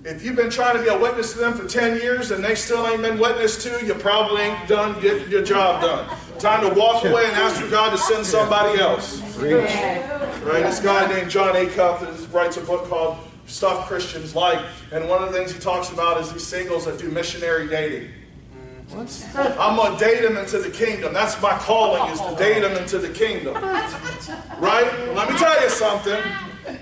If 0.05 0.25
you've 0.25 0.35
been 0.35 0.51
trying 0.51 0.77
to 0.77 0.83
be 0.83 0.89
a 0.89 0.99
witness 0.99 1.33
to 1.35 1.39
them 1.39 1.55
for 1.55 1.65
10 1.65 2.01
years 2.01 2.33
and 2.33 2.43
they 2.43 2.57
still 2.57 2.85
ain't 2.89 3.03
been 3.03 3.21
witness 3.21 3.63
to, 3.63 3.87
you 3.87 3.95
probably 3.95 4.43
ain't 4.43 4.69
done 4.69 5.01
getting 5.01 5.31
your 5.31 5.45
job 5.45 5.81
done. 5.81 6.09
Time 6.41 6.69
to 6.69 6.75
walk 6.75 7.05
away 7.05 7.25
and 7.27 7.37
ask 7.37 7.63
for 7.63 7.71
God 7.71 7.91
to 7.91 7.99
send 7.99 8.27
somebody 8.27 8.81
else. 8.81 9.23
Right? 9.37 10.65
This 10.65 10.81
guy 10.81 11.07
named 11.07 11.31
Jon 11.31 11.55
Acuff 11.55 12.01
that 12.01 12.33
writes 12.33 12.57
a 12.57 12.63
book 12.63 12.89
called 12.89 13.17
Stuff 13.53 13.87
Christians 13.87 14.35
Like. 14.35 14.65
And 14.93 15.09
one 15.09 15.23
of 15.23 15.31
the 15.31 15.39
things 15.39 15.53
he 15.53 15.61
talks 15.61 15.91
about 15.91 16.21
is 16.21 16.33
these 16.33 16.47
singles 16.47 16.87
that 16.87 16.99
do 16.99 17.11
missionary 17.11 17.69
dating. 17.69 18.11
I'm 18.95 19.77
going 19.77 19.97
to 19.97 19.99
date 19.99 20.23
them 20.23 20.37
into 20.37 20.59
the 20.59 20.71
kingdom. 20.71 21.15
That's 21.15 21.41
my 21.41 21.53
calling 21.59 22.11
is 22.13 22.21
to 22.21 22.35
date 22.37 22.61
them 22.61 22.77
into 22.77 22.99
the 22.99 23.09
kingdom. 23.09 23.55
Right? 23.55 24.91
Well, 24.91 25.15
let 25.15 25.31
me 25.31 25.39
tell 25.39 25.63
you 25.63 25.71
something. 25.71 26.21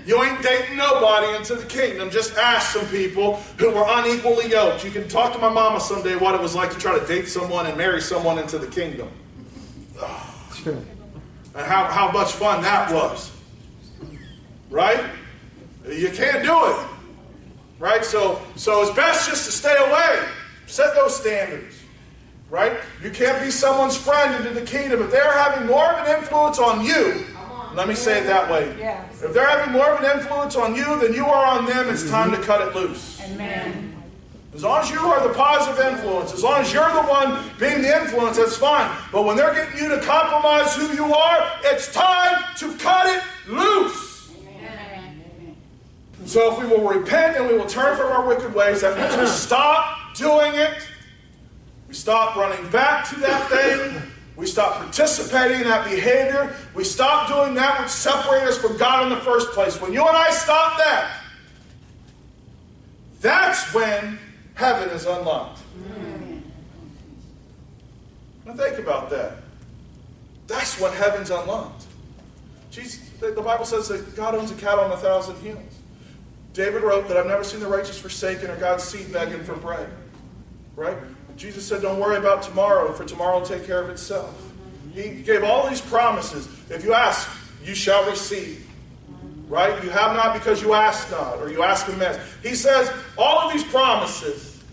You 0.05 0.23
ain't 0.23 0.41
dating 0.41 0.77
nobody 0.77 1.35
into 1.37 1.55
the 1.55 1.65
kingdom. 1.65 2.09
Just 2.09 2.37
ask 2.37 2.71
some 2.73 2.85
people 2.87 3.37
who 3.57 3.71
were 3.71 3.85
unequally 3.87 4.49
yoked. 4.49 4.83
You 4.83 4.91
can 4.91 5.07
talk 5.07 5.33
to 5.33 5.39
my 5.39 5.49
mama 5.49 5.79
someday 5.79 6.15
what 6.15 6.35
it 6.35 6.41
was 6.41 6.55
like 6.55 6.71
to 6.71 6.77
try 6.77 6.97
to 6.97 7.05
date 7.05 7.27
someone 7.27 7.65
and 7.65 7.77
marry 7.77 8.01
someone 8.01 8.39
into 8.39 8.57
the 8.57 8.67
kingdom. 8.67 9.09
And 10.65 11.65
how, 11.65 11.85
how 11.85 12.11
much 12.11 12.31
fun 12.31 12.61
that 12.61 12.91
was. 12.93 13.31
Right? 14.69 15.03
You 15.87 16.09
can't 16.09 16.15
do 16.15 16.30
it. 16.30 16.30
Right? 17.81 18.05
So, 18.05 18.39
so 18.55 18.83
it's 18.83 18.95
best 18.95 19.27
just 19.27 19.45
to 19.45 19.51
stay 19.51 19.75
away. 19.75 20.23
Set 20.67 20.93
those 20.93 21.17
standards. 21.17 21.81
Right? 22.51 22.73
You 23.01 23.09
can't 23.09 23.43
be 23.43 23.49
someone's 23.49 23.97
friend 23.97 24.35
into 24.35 24.53
the 24.53 24.65
kingdom. 24.65 25.01
If 25.01 25.09
they're 25.09 25.33
having 25.33 25.67
more 25.67 25.85
of 25.85 26.07
an 26.07 26.19
influence 26.19 26.59
on 26.59 26.85
you, 26.85 27.25
let 27.73 27.87
me 27.87 27.95
say 27.95 28.19
it 28.19 28.25
that 28.25 28.51
way. 28.51 28.75
Yes. 28.77 29.23
If 29.23 29.33
they're 29.33 29.49
having 29.49 29.73
more 29.73 29.89
of 29.89 30.03
an 30.03 30.19
influence 30.19 30.55
on 30.55 30.75
you 30.75 30.99
than 30.99 31.13
you 31.13 31.25
are 31.25 31.57
on 31.57 31.65
them, 31.65 31.89
it's 31.89 32.07
time 32.07 32.29
to 32.31 32.37
cut 32.37 32.61
it 32.61 32.75
loose. 32.75 33.19
Amen. 33.21 33.95
As 34.53 34.63
long 34.63 34.81
as 34.81 34.91
you 34.91 34.99
are 34.99 35.27
the 35.27 35.33
positive 35.33 35.83
influence, 35.83 36.33
as 36.33 36.43
long 36.43 36.61
as 36.61 36.71
you're 36.71 36.93
the 36.93 37.03
one 37.03 37.49
being 37.57 37.81
the 37.81 37.99
influence, 37.99 38.37
that's 38.37 38.57
fine. 38.57 38.95
But 39.11 39.23
when 39.23 39.37
they're 39.37 39.55
getting 39.55 39.79
you 39.79 39.89
to 39.89 40.01
compromise 40.01 40.75
who 40.75 40.93
you 40.93 41.11
are, 41.11 41.51
it's 41.63 41.91
time 41.91 42.43
to 42.57 42.75
cut 42.77 43.07
it 43.07 43.23
loose. 43.51 44.10
So 46.31 46.53
if 46.53 46.59
we 46.59 46.65
will 46.65 46.87
repent 46.87 47.35
and 47.35 47.45
we 47.45 47.57
will 47.57 47.65
turn 47.65 47.97
from 47.97 48.09
our 48.09 48.25
wicked 48.25 48.55
ways, 48.55 48.79
that 48.79 48.97
means 48.97 49.19
we 49.19 49.27
stop 49.27 50.15
doing 50.15 50.55
it. 50.55 50.77
We 51.89 51.93
stop 51.93 52.37
running 52.37 52.69
back 52.69 53.09
to 53.09 53.19
that 53.19 53.49
thing. 53.49 54.01
We 54.37 54.45
stop 54.45 54.77
participating 54.77 55.57
in 55.57 55.63
that 55.65 55.83
behavior. 55.83 56.55
We 56.73 56.85
stop 56.85 57.27
doing 57.27 57.53
that 57.55 57.81
which 57.81 57.89
separates 57.89 58.47
us 58.47 58.57
from 58.59 58.77
God 58.77 59.03
in 59.03 59.09
the 59.09 59.17
first 59.25 59.49
place. 59.49 59.81
When 59.81 59.91
you 59.91 60.07
and 60.07 60.15
I 60.15 60.31
stop 60.31 60.77
that, 60.77 61.17
that's 63.19 63.73
when 63.73 64.17
heaven 64.53 64.87
is 64.91 65.05
unlocked. 65.05 65.59
Now 68.45 68.53
think 68.53 68.79
about 68.79 69.09
that. 69.09 69.33
That's 70.47 70.79
when 70.79 70.93
heaven's 70.93 71.29
unlocked. 71.29 71.87
Jesus, 72.71 73.09
the 73.19 73.31
the 73.31 73.41
Bible 73.41 73.65
says 73.65 73.89
that 73.89 74.15
God 74.15 74.33
owns 74.33 74.49
a 74.49 74.55
cattle 74.55 74.85
on 74.85 74.91
a 74.91 74.97
thousand 74.97 75.35
hills. 75.41 75.70
David 76.53 76.83
wrote 76.83 77.07
that 77.07 77.17
I've 77.17 77.27
never 77.27 77.43
seen 77.43 77.59
the 77.59 77.67
righteous 77.67 77.97
forsaken 77.97 78.49
or 78.49 78.57
God's 78.57 78.83
seed 78.83 79.11
begging 79.11 79.43
for 79.43 79.55
bread. 79.55 79.89
Right? 80.75 80.97
Jesus 81.37 81.65
said, 81.65 81.81
Don't 81.81 81.99
worry 81.99 82.17
about 82.17 82.41
tomorrow, 82.41 82.91
for 82.93 83.05
tomorrow 83.05 83.39
will 83.39 83.45
take 83.45 83.65
care 83.65 83.81
of 83.81 83.89
itself. 83.89 84.51
He 84.93 85.21
gave 85.21 85.43
all 85.43 85.67
these 85.69 85.81
promises. 85.81 86.47
If 86.69 86.83
you 86.83 86.93
ask, 86.93 87.29
you 87.63 87.73
shall 87.73 88.07
receive. 88.09 88.67
Right? 89.47 89.83
You 89.83 89.89
have 89.89 90.15
not 90.15 90.33
because 90.33 90.61
you 90.61 90.73
ask 90.73 91.09
not, 91.11 91.39
or 91.39 91.49
you 91.49 91.63
ask 91.63 91.87
amiss. 91.87 92.17
He 92.41 92.55
says 92.55 92.91
all 93.17 93.39
of 93.39 93.53
these 93.53 93.63
promises, 93.65 94.63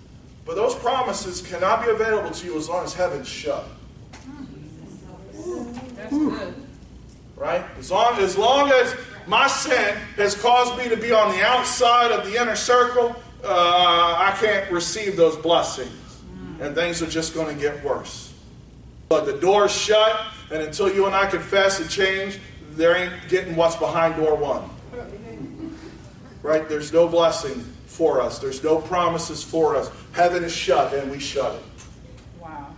but 0.45 0.55
those 0.55 0.75
promises 0.75 1.43
cannot 1.43 1.85
be 1.85 1.91
available 1.91 2.31
to 2.31 2.47
you 2.47 2.57
as 2.57 2.69
long 2.69 2.85
as 2.85 2.95
heaven's 2.95 3.29
shut. 3.29 3.65
Hmm. 5.35 5.73
That's 5.95 6.11
good. 6.11 6.55
right? 7.37 7.65
As 7.79 7.91
long, 7.91 8.19
as 8.19 8.39
long 8.39 8.71
as 8.71 8.95
my 9.29 9.47
sin 9.47 9.97
has 10.17 10.35
caused 10.35 10.77
me 10.79 10.89
to 10.89 10.97
be 10.97 11.13
on 11.13 11.37
the 11.37 11.45
outside 11.45 12.11
of 12.11 12.25
the 12.25 12.41
inner 12.41 12.57
circle, 12.57 13.15
uh, 13.45 14.15
I 14.19 14.35
can't 14.41 14.71
receive 14.73 15.17
those 15.17 15.37
blessings. 15.37 15.93
And 16.61 16.75
things 16.75 17.03
are 17.03 17.07
just 17.07 17.35
going 17.35 17.55
to 17.55 17.61
get 17.61 17.85
worse. 17.85 18.33
But 19.09 19.27
the 19.27 19.35
door's 19.35 19.71
shut, 19.71 20.21
and 20.51 20.63
until 20.63 20.93
you 20.93 21.07
and 21.07 21.15
I 21.15 21.27
confess 21.27 21.79
and 21.79 21.89
change, 21.89 22.41
there 22.73 22.97
ain't 22.97 23.13
getting 23.29 23.55
what's 23.55 23.77
behind 23.77 24.17
door 24.17 24.35
one. 24.35 24.69
Right? 26.43 26.69
There's 26.69 26.93
no 26.93 27.07
blessing 27.07 27.61
for 27.87 28.21
us, 28.21 28.39
there's 28.39 28.63
no 28.63 28.81
promises 28.81 29.43
for 29.45 29.77
us. 29.77 29.91
Heaven 30.13 30.43
is 30.43 30.55
shut, 30.55 30.95
and 30.95 31.11
we 31.11 31.19
shut 31.19 31.55
it 31.55 31.63
Wow. 32.41 32.69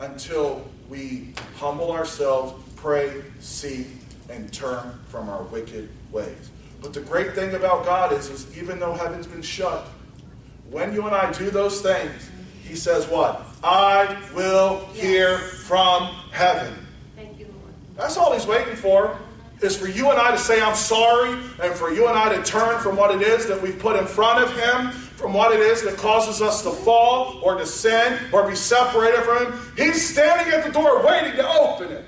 until 0.00 0.64
we 0.88 1.32
humble 1.56 1.92
ourselves, 1.92 2.52
pray, 2.76 3.22
seek, 3.40 3.86
and 4.28 4.52
turn 4.52 4.98
from 5.08 5.28
our 5.28 5.42
wicked 5.44 5.88
ways. 6.10 6.50
But 6.80 6.92
the 6.92 7.00
great 7.00 7.34
thing 7.34 7.54
about 7.54 7.84
God 7.84 8.12
is, 8.12 8.28
is 8.28 8.58
even 8.58 8.78
though 8.78 8.92
heaven's 8.92 9.26
been 9.26 9.42
shut, 9.42 9.86
when 10.70 10.92
you 10.92 11.06
and 11.06 11.14
I 11.14 11.32
do 11.32 11.50
those 11.50 11.80
things, 11.80 12.30
He 12.62 12.74
says, 12.74 13.06
What? 13.06 13.42
I 13.62 14.20
will 14.34 14.86
hear 14.92 15.38
from 15.38 16.04
heaven. 16.32 16.74
Thank 17.14 17.38
you, 17.38 17.46
Lord. 17.46 17.74
That's 17.96 18.16
all 18.16 18.32
He's 18.32 18.46
waiting 18.46 18.76
for. 18.76 19.18
Is 19.62 19.74
for 19.74 19.88
you 19.88 20.10
and 20.10 20.18
I 20.18 20.32
to 20.32 20.38
say, 20.38 20.60
I'm 20.60 20.74
sorry, 20.74 21.30
and 21.62 21.74
for 21.74 21.90
you 21.90 22.08
and 22.08 22.18
I 22.18 22.36
to 22.36 22.42
turn 22.42 22.78
from 22.80 22.94
what 22.94 23.14
it 23.14 23.26
is 23.26 23.46
that 23.46 23.60
we've 23.60 23.78
put 23.78 23.96
in 23.96 24.06
front 24.06 24.44
of 24.44 24.54
Him, 24.54 24.90
from 24.90 25.32
what 25.32 25.50
it 25.52 25.60
is 25.60 25.82
that 25.84 25.96
causes 25.96 26.42
us 26.42 26.62
to 26.64 26.70
fall 26.70 27.40
or 27.42 27.56
to 27.56 27.64
sin 27.64 28.18
or 28.32 28.46
be 28.46 28.54
separated 28.54 29.22
from 29.22 29.46
Him. 29.46 29.58
He's 29.74 30.06
standing 30.06 30.52
at 30.52 30.62
the 30.62 30.70
door 30.70 31.02
waiting 31.06 31.32
to 31.36 31.48
open 31.48 31.90
it. 31.90 32.04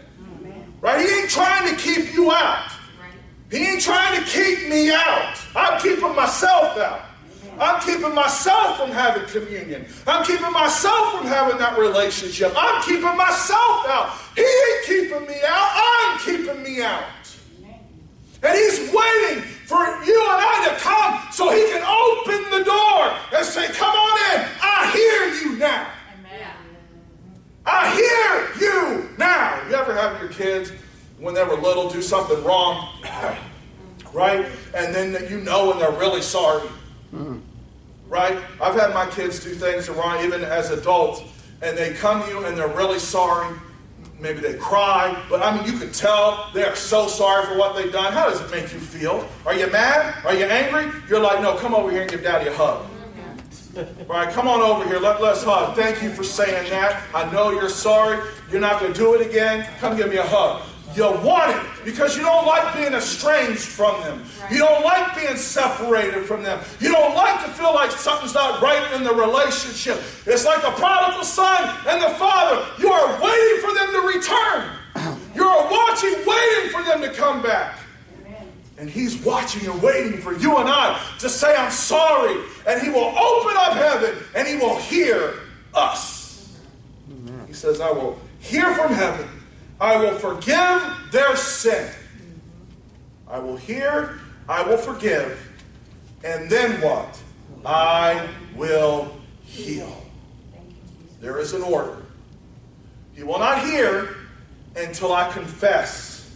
Right? 0.80 1.06
He 1.06 1.20
ain't 1.20 1.30
trying 1.30 1.68
to 1.68 1.76
keep 1.76 2.14
you 2.14 2.30
out. 2.30 2.70
Right. 3.00 3.12
He 3.50 3.66
ain't 3.66 3.82
trying 3.82 4.20
to 4.20 4.26
keep 4.26 4.68
me 4.68 4.90
out. 4.92 5.34
I'm 5.56 5.80
keeping 5.80 6.14
myself 6.14 6.78
out. 6.78 7.02
I'm 7.60 7.80
keeping 7.82 8.14
myself 8.14 8.78
from 8.78 8.90
having 8.90 9.24
communion. 9.26 9.86
I'm 10.06 10.24
keeping 10.24 10.52
myself 10.52 11.18
from 11.18 11.26
having 11.26 11.58
that 11.58 11.76
relationship. 11.76 12.52
I'm 12.56 12.82
keeping 12.84 13.16
myself 13.16 13.86
out. 13.88 14.16
He 14.36 14.42
ain't 14.42 14.86
keeping 14.86 15.26
me 15.26 15.40
out. 15.44 15.70
I'm 15.74 16.18
keeping 16.20 16.62
me 16.62 16.82
out. 16.82 17.02
And 18.42 18.56
he's 18.56 18.78
waiting 18.94 19.42
for 19.66 19.82
you 20.06 20.18
and 20.30 20.38
I 20.38 20.68
to 20.70 20.80
come 20.80 21.32
so 21.32 21.50
he 21.50 21.64
can 21.66 21.82
open 21.82 22.58
the 22.58 22.64
door 22.64 23.18
and 23.34 23.44
say, 23.44 23.66
Come 23.74 23.90
on 23.90 24.40
in. 24.40 24.48
I 24.62 24.90
hear 24.94 25.50
you 25.50 25.58
now. 25.58 25.90
I 27.70 27.94
hear 27.94 28.68
you 28.68 29.08
now. 29.18 29.62
You 29.68 29.74
ever 29.74 29.94
have 29.94 30.18
your 30.20 30.30
kids, 30.30 30.72
when 31.18 31.34
they 31.34 31.44
were 31.44 31.56
little, 31.56 31.90
do 31.90 32.02
something 32.02 32.42
wrong? 32.44 32.88
Right? 34.14 34.46
And 34.74 34.94
then 34.94 35.28
you 35.28 35.38
know 35.42 35.68
when 35.68 35.78
they're 35.78 35.92
really 35.92 36.22
sorry. 36.22 36.66
Right? 38.08 38.38
I've 38.58 38.74
had 38.74 38.94
my 38.94 39.04
kids 39.10 39.38
do 39.38 39.50
things 39.50 39.86
wrong, 39.90 40.24
even 40.24 40.42
as 40.44 40.70
adults, 40.70 41.20
and 41.60 41.76
they 41.76 41.92
come 41.92 42.22
to 42.22 42.28
you 42.30 42.46
and 42.46 42.56
they're 42.56 42.68
really 42.68 42.98
sorry. 42.98 43.54
Maybe 44.18 44.40
they 44.40 44.54
cry, 44.54 45.22
but 45.28 45.42
I 45.42 45.54
mean, 45.54 45.70
you 45.70 45.78
can 45.78 45.92
tell 45.92 46.50
they 46.54 46.64
are 46.64 46.74
so 46.74 47.06
sorry 47.06 47.44
for 47.46 47.58
what 47.58 47.76
they've 47.76 47.92
done. 47.92 48.14
How 48.14 48.30
does 48.30 48.40
it 48.40 48.50
make 48.50 48.72
you 48.72 48.80
feel? 48.80 49.28
Are 49.44 49.54
you 49.54 49.70
mad? 49.70 50.24
Are 50.24 50.34
you 50.34 50.46
angry? 50.46 50.90
You're 51.08 51.20
like, 51.20 51.42
no, 51.42 51.56
come 51.58 51.74
over 51.74 51.90
here 51.90 52.00
and 52.00 52.10
give 52.10 52.22
daddy 52.22 52.48
a 52.48 52.54
hug. 52.56 52.86
Right, 54.08 54.32
come 54.32 54.48
on 54.48 54.60
over 54.60 54.84
here. 54.86 54.98
Let, 54.98 55.22
let's 55.22 55.44
hug. 55.44 55.76
Thank 55.76 56.02
you 56.02 56.10
for 56.10 56.24
saying 56.24 56.70
that. 56.70 57.02
I 57.14 57.30
know 57.30 57.50
you're 57.50 57.68
sorry. 57.68 58.18
You're 58.50 58.60
not 58.60 58.80
going 58.80 58.92
to 58.92 58.98
do 58.98 59.14
it 59.14 59.26
again. 59.26 59.68
Come 59.78 59.96
give 59.96 60.08
me 60.08 60.16
a 60.16 60.22
hug. 60.22 60.62
You 60.96 61.04
want 61.04 61.54
it 61.54 61.84
because 61.84 62.16
you 62.16 62.22
don't 62.22 62.46
like 62.46 62.74
being 62.74 62.92
estranged 62.92 63.60
from 63.60 64.00
them. 64.00 64.24
You 64.50 64.58
don't 64.58 64.82
like 64.82 65.14
being 65.14 65.36
separated 65.36 66.24
from 66.24 66.42
them. 66.42 66.60
You 66.80 66.92
don't 66.92 67.14
like 67.14 67.44
to 67.44 67.50
feel 67.52 67.74
like 67.74 67.92
something's 67.92 68.34
not 68.34 68.60
right 68.62 68.92
in 68.94 69.04
the 69.04 69.14
relationship. 69.14 69.98
It's 70.26 70.44
like 70.44 70.62
the 70.62 70.70
prodigal 70.70 71.24
son 71.24 71.76
and 71.86 72.02
the 72.02 72.08
father. 72.18 72.66
You 72.80 72.90
are 72.90 73.22
waiting 73.22 73.60
for 73.60 73.74
them 73.74 73.92
to 73.92 74.00
return. 74.08 74.78
You 75.36 75.44
are 75.44 75.70
watching, 75.70 76.14
waiting 76.26 76.70
for 76.70 76.82
them 76.82 77.00
to 77.02 77.12
come 77.12 77.42
back. 77.42 77.77
And 78.78 78.88
he's 78.88 79.16
watching 79.24 79.68
and 79.68 79.82
waiting 79.82 80.20
for 80.20 80.32
you 80.36 80.56
and 80.56 80.68
I 80.68 81.02
to 81.18 81.28
say, 81.28 81.54
I'm 81.56 81.72
sorry. 81.72 82.40
And 82.66 82.80
he 82.80 82.88
will 82.88 83.12
open 83.18 83.56
up 83.56 83.72
heaven 83.72 84.16
and 84.36 84.46
he 84.46 84.56
will 84.56 84.78
hear 84.78 85.34
us. 85.74 86.56
He 87.48 87.52
says, 87.52 87.80
I 87.80 87.90
will 87.90 88.20
hear 88.38 88.72
from 88.74 88.92
heaven. 88.92 89.28
I 89.80 89.96
will 89.96 90.16
forgive 90.18 90.82
their 91.10 91.36
sin. 91.36 91.90
I 93.26 93.38
will 93.40 93.56
hear, 93.56 94.20
I 94.48 94.62
will 94.62 94.78
forgive. 94.78 95.44
And 96.22 96.48
then 96.48 96.80
what? 96.80 97.20
I 97.64 98.28
will 98.54 99.16
heal. 99.42 100.04
There 101.20 101.38
is 101.38 101.52
an 101.52 101.62
order. 101.62 102.02
He 103.14 103.24
will 103.24 103.38
not 103.40 103.64
hear 103.64 104.16
until 104.76 105.12
I 105.12 105.30
confess. 105.32 106.30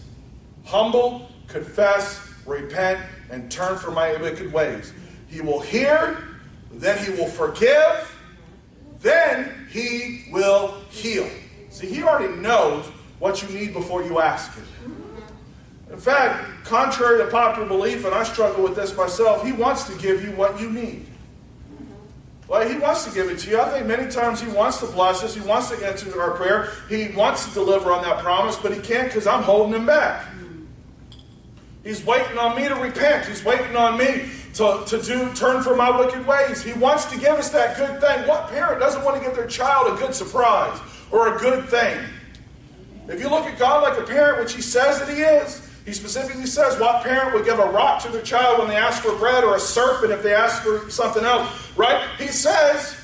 Humble, 0.64 1.30
confess, 1.46 2.31
repent, 2.46 3.00
and 3.30 3.50
turn 3.50 3.78
from 3.78 3.94
my 3.94 4.16
wicked 4.16 4.52
ways. 4.52 4.92
He 5.28 5.40
will 5.40 5.60
hear, 5.60 6.28
then 6.72 7.04
he 7.04 7.10
will 7.12 7.28
forgive, 7.28 8.14
then 9.00 9.68
he 9.70 10.26
will 10.30 10.74
heal. 10.90 11.28
See, 11.70 11.86
he 11.86 12.02
already 12.02 12.34
knows 12.34 12.86
what 13.18 13.42
you 13.42 13.48
need 13.48 13.72
before 13.72 14.02
you 14.02 14.20
ask 14.20 14.54
him. 14.54 14.66
In 15.90 15.98
fact, 15.98 16.64
contrary 16.64 17.18
to 17.18 17.30
popular 17.30 17.68
belief, 17.68 18.04
and 18.04 18.14
I 18.14 18.24
struggle 18.24 18.62
with 18.64 18.74
this 18.74 18.96
myself, 18.96 19.44
he 19.44 19.52
wants 19.52 19.84
to 19.84 19.98
give 19.98 20.24
you 20.24 20.32
what 20.32 20.58
you 20.60 20.70
need. 20.70 21.06
Well, 22.48 22.68
he 22.68 22.76
wants 22.78 23.04
to 23.04 23.14
give 23.14 23.30
it 23.30 23.38
to 23.40 23.50
you. 23.50 23.60
I 23.60 23.70
think 23.70 23.86
many 23.86 24.10
times 24.10 24.40
he 24.40 24.48
wants 24.48 24.78
to 24.80 24.86
bless 24.86 25.22
us. 25.22 25.34
He 25.34 25.40
wants 25.40 25.70
to 25.70 25.86
answer 25.86 26.20
our 26.20 26.32
prayer. 26.32 26.70
He 26.88 27.08
wants 27.08 27.46
to 27.46 27.54
deliver 27.54 27.92
on 27.92 28.02
that 28.02 28.18
promise, 28.18 28.56
but 28.56 28.74
he 28.74 28.80
can't 28.80 29.08
because 29.08 29.26
I'm 29.26 29.42
holding 29.42 29.74
him 29.74 29.86
back. 29.86 30.26
He's 31.84 32.04
waiting 32.04 32.38
on 32.38 32.56
me 32.56 32.68
to 32.68 32.74
repent. 32.76 33.26
He's 33.26 33.44
waiting 33.44 33.74
on 33.76 33.98
me 33.98 34.30
to, 34.54 34.84
to 34.86 35.02
do 35.02 35.32
turn 35.34 35.62
from 35.62 35.78
my 35.78 35.96
wicked 35.96 36.26
ways. 36.26 36.62
He 36.62 36.72
wants 36.74 37.06
to 37.06 37.18
give 37.18 37.32
us 37.32 37.50
that 37.50 37.76
good 37.76 38.00
thing. 38.00 38.28
What 38.28 38.48
parent 38.48 38.78
doesn't 38.78 39.02
want 39.02 39.16
to 39.16 39.22
give 39.22 39.36
their 39.36 39.46
child 39.46 39.92
a 39.92 40.00
good 40.00 40.14
surprise 40.14 40.78
or 41.10 41.36
a 41.36 41.38
good 41.38 41.68
thing? 41.68 41.98
If 43.08 43.20
you 43.20 43.28
look 43.28 43.44
at 43.46 43.58
God 43.58 43.82
like 43.82 43.98
a 43.98 44.06
parent, 44.06 44.40
which 44.40 44.54
he 44.54 44.62
says 44.62 45.00
that 45.00 45.08
he 45.08 45.22
is, 45.22 45.68
he 45.84 45.92
specifically 45.92 46.46
says, 46.46 46.78
What 46.78 47.02
parent 47.02 47.34
would 47.34 47.44
give 47.44 47.58
a 47.58 47.66
rock 47.70 48.00
to 48.02 48.08
their 48.08 48.22
child 48.22 48.60
when 48.60 48.68
they 48.68 48.76
ask 48.76 49.02
for 49.02 49.16
bread 49.16 49.42
or 49.42 49.56
a 49.56 49.60
serpent 49.60 50.12
if 50.12 50.22
they 50.22 50.34
ask 50.34 50.62
for 50.62 50.88
something 50.88 51.24
else? 51.24 51.50
Right? 51.76 52.08
He 52.18 52.28
says, 52.28 52.96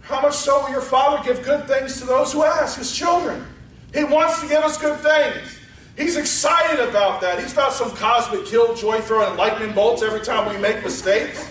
How 0.00 0.22
much 0.22 0.34
so 0.34 0.62
will 0.62 0.70
your 0.70 0.80
Father 0.80 1.22
give 1.22 1.44
good 1.44 1.66
things 1.68 2.00
to 2.00 2.06
those 2.06 2.32
who 2.32 2.42
ask, 2.42 2.78
his 2.78 2.90
children? 2.96 3.46
He 3.92 4.04
wants 4.04 4.40
to 4.40 4.48
give 4.48 4.62
us 4.62 4.78
good 4.78 4.98
things. 5.00 5.59
He's 6.00 6.16
excited 6.16 6.80
about 6.80 7.20
that. 7.20 7.38
He's 7.38 7.54
not 7.54 7.74
some 7.74 7.90
cosmic 7.90 8.46
killjoy 8.46 9.00
throwing 9.00 9.36
lightning 9.36 9.74
bolts 9.74 10.02
every 10.02 10.22
time 10.22 10.50
we 10.50 10.58
make 10.58 10.82
mistakes. 10.82 11.46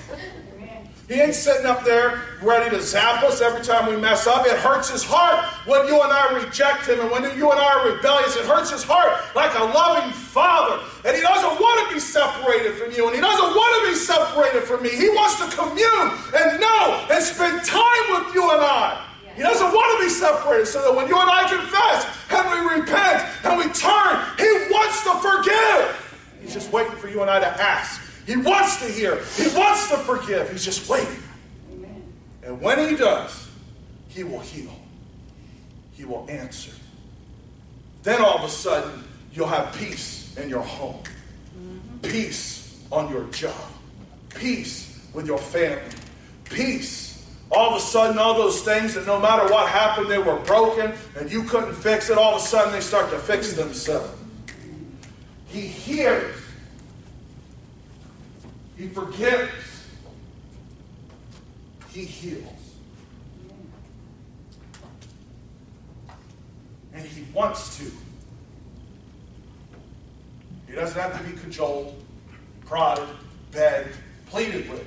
He 1.08 1.16
ain't 1.16 1.36
sitting 1.36 1.68
up 1.68 1.86
there 1.86 2.22
ready 2.42 2.76
to 2.76 2.82
zap 2.82 3.24
us 3.24 3.42
every 3.42 3.62
time 3.62 3.88
we 3.88 4.00
mess 4.00 4.26
up. 4.26 4.48
It 4.48 4.58
hurts 4.58 4.90
his 4.90 5.04
heart 5.04 5.46
when 5.68 5.86
you 5.86 6.02
and 6.02 6.12
I 6.12 6.44
reject 6.44 6.88
him 6.88 7.00
and 7.00 7.12
when 7.12 7.24
you 7.38 7.52
and 7.52 7.60
I 7.60 7.78
are 7.78 7.94
rebellious. 7.94 8.36
It 8.38 8.46
hurts 8.46 8.72
his 8.72 8.84
heart 8.84 9.22
like 9.36 9.54
a 9.54 9.66
loving 9.66 10.12
father. 10.14 10.84
And 11.06 11.16
he 11.16 11.22
doesn't 11.22 11.62
want 11.62 11.88
to 11.88 11.94
be 11.94 12.00
separated 12.00 12.74
from 12.74 12.92
you 12.94 13.06
and 13.06 13.16
he 13.16 13.22
doesn't 13.22 13.54
want 13.54 13.86
to 13.86 13.92
be 13.92 13.96
separated 13.98 14.64
from 14.64 14.82
me. 14.82 14.90
He 14.90 15.10
wants 15.10 15.38
to 15.46 15.48
commune 15.56 16.10
and 16.34 16.60
know 16.60 17.06
and 17.12 17.24
spend 17.24 17.64
time 17.66 18.06
with 18.18 18.34
you 18.34 18.50
and 18.50 18.62
I. 18.62 19.06
He 19.36 19.44
doesn't 19.44 19.74
want 19.74 20.00
to 20.00 20.06
be 20.06 20.10
separated 20.10 20.66
so 20.66 20.82
that 20.82 20.94
when 20.94 21.08
you 21.08 21.18
and 21.22 21.30
I 21.30 21.48
confess 21.48 22.19
and 22.40 22.50
we 22.50 22.80
repent 22.80 23.24
and 23.44 23.58
we 23.58 23.66
turn, 23.74 24.26
He 24.38 24.50
wants 24.72 25.04
to 25.04 25.14
forgive. 25.20 26.40
He's 26.42 26.54
just 26.54 26.72
waiting 26.72 26.96
for 26.98 27.10
you 27.10 27.22
and 27.22 27.30
I 27.30 27.40
to 27.40 27.48
ask. 27.48 28.02
He 28.26 28.38
wants 28.38 28.78
to 28.86 28.92
hear. 28.92 29.24
He 29.36 29.48
wants 29.58 29.90
to 29.90 29.98
forgive. 29.98 30.52
He's 30.52 30.64
just 30.64 30.90
waiting. 30.90 31.24
Amen. 31.74 32.04
And 32.44 32.62
when 32.62 32.90
He 32.90 32.96
does, 32.96 33.50
He 34.08 34.24
will 34.24 34.40
heal. 34.40 34.72
He 35.94 36.06
will 36.06 36.26
answer. 36.30 36.72
Then 38.04 38.22
all 38.22 38.38
of 38.38 38.44
a 38.44 38.50
sudden, 38.50 39.04
you'll 39.34 39.48
have 39.48 39.76
peace 39.76 40.36
in 40.38 40.50
your 40.50 40.62
home, 40.62 41.04
peace 42.02 42.80
on 42.92 43.12
your 43.12 43.26
job, 43.26 43.54
peace 44.34 45.06
with 45.14 45.28
your 45.28 45.38
family, 45.38 45.84
peace 46.46 47.09
all 47.52 47.72
of 47.72 47.78
a 47.78 47.80
sudden, 47.80 48.18
all 48.20 48.36
those 48.36 48.62
things 48.62 48.94
that 48.94 49.06
no 49.08 49.20
matter 49.20 49.52
what 49.52 49.68
happened, 49.68 50.10
they 50.10 50.20
were 50.20 50.38
broken 50.42 50.94
and 51.18 51.32
you 51.32 51.44
couldn't 51.44 51.74
fix 51.74 52.10
it, 52.10 52.18
all 52.18 52.36
of 52.36 52.42
a 52.42 52.46
sudden 52.46 52.72
they 52.72 52.82
start 52.82 53.10
to 53.10 53.18
fix 53.18 53.54
themselves. 53.54 54.16
He 55.48 55.62
hears, 55.62 56.36
He 58.78 58.88
forgives, 58.88 59.52
He 61.90 62.06
heals. 62.06 62.44
And 66.94 67.06
He 67.06 67.26
wants 67.34 67.78
to. 67.78 67.92
He 70.68 70.76
doesn't 70.76 71.02
have 71.02 71.18
to 71.18 71.32
be 71.32 71.36
cajoled, 71.40 71.96
prodded, 72.66 73.10
begged, 73.52 73.96
pleaded 74.28 74.70
with. 74.70 74.86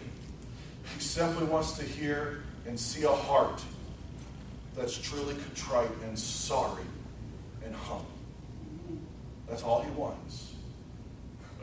Simply 1.13 1.45
wants 1.45 1.73
to 1.73 1.85
hear 1.85 2.43
and 2.67 2.81
see 2.81 3.03
a 3.03 3.11
heart 3.11 3.63
that's 4.75 4.97
truly 4.97 5.35
contrite 5.35 5.91
and 6.05 6.19
sorry 6.19 6.85
and 7.63 7.75
humble. 7.75 8.07
That's 9.47 9.63
all 9.63 9.83
he 9.83 9.91
wants. 9.91 10.55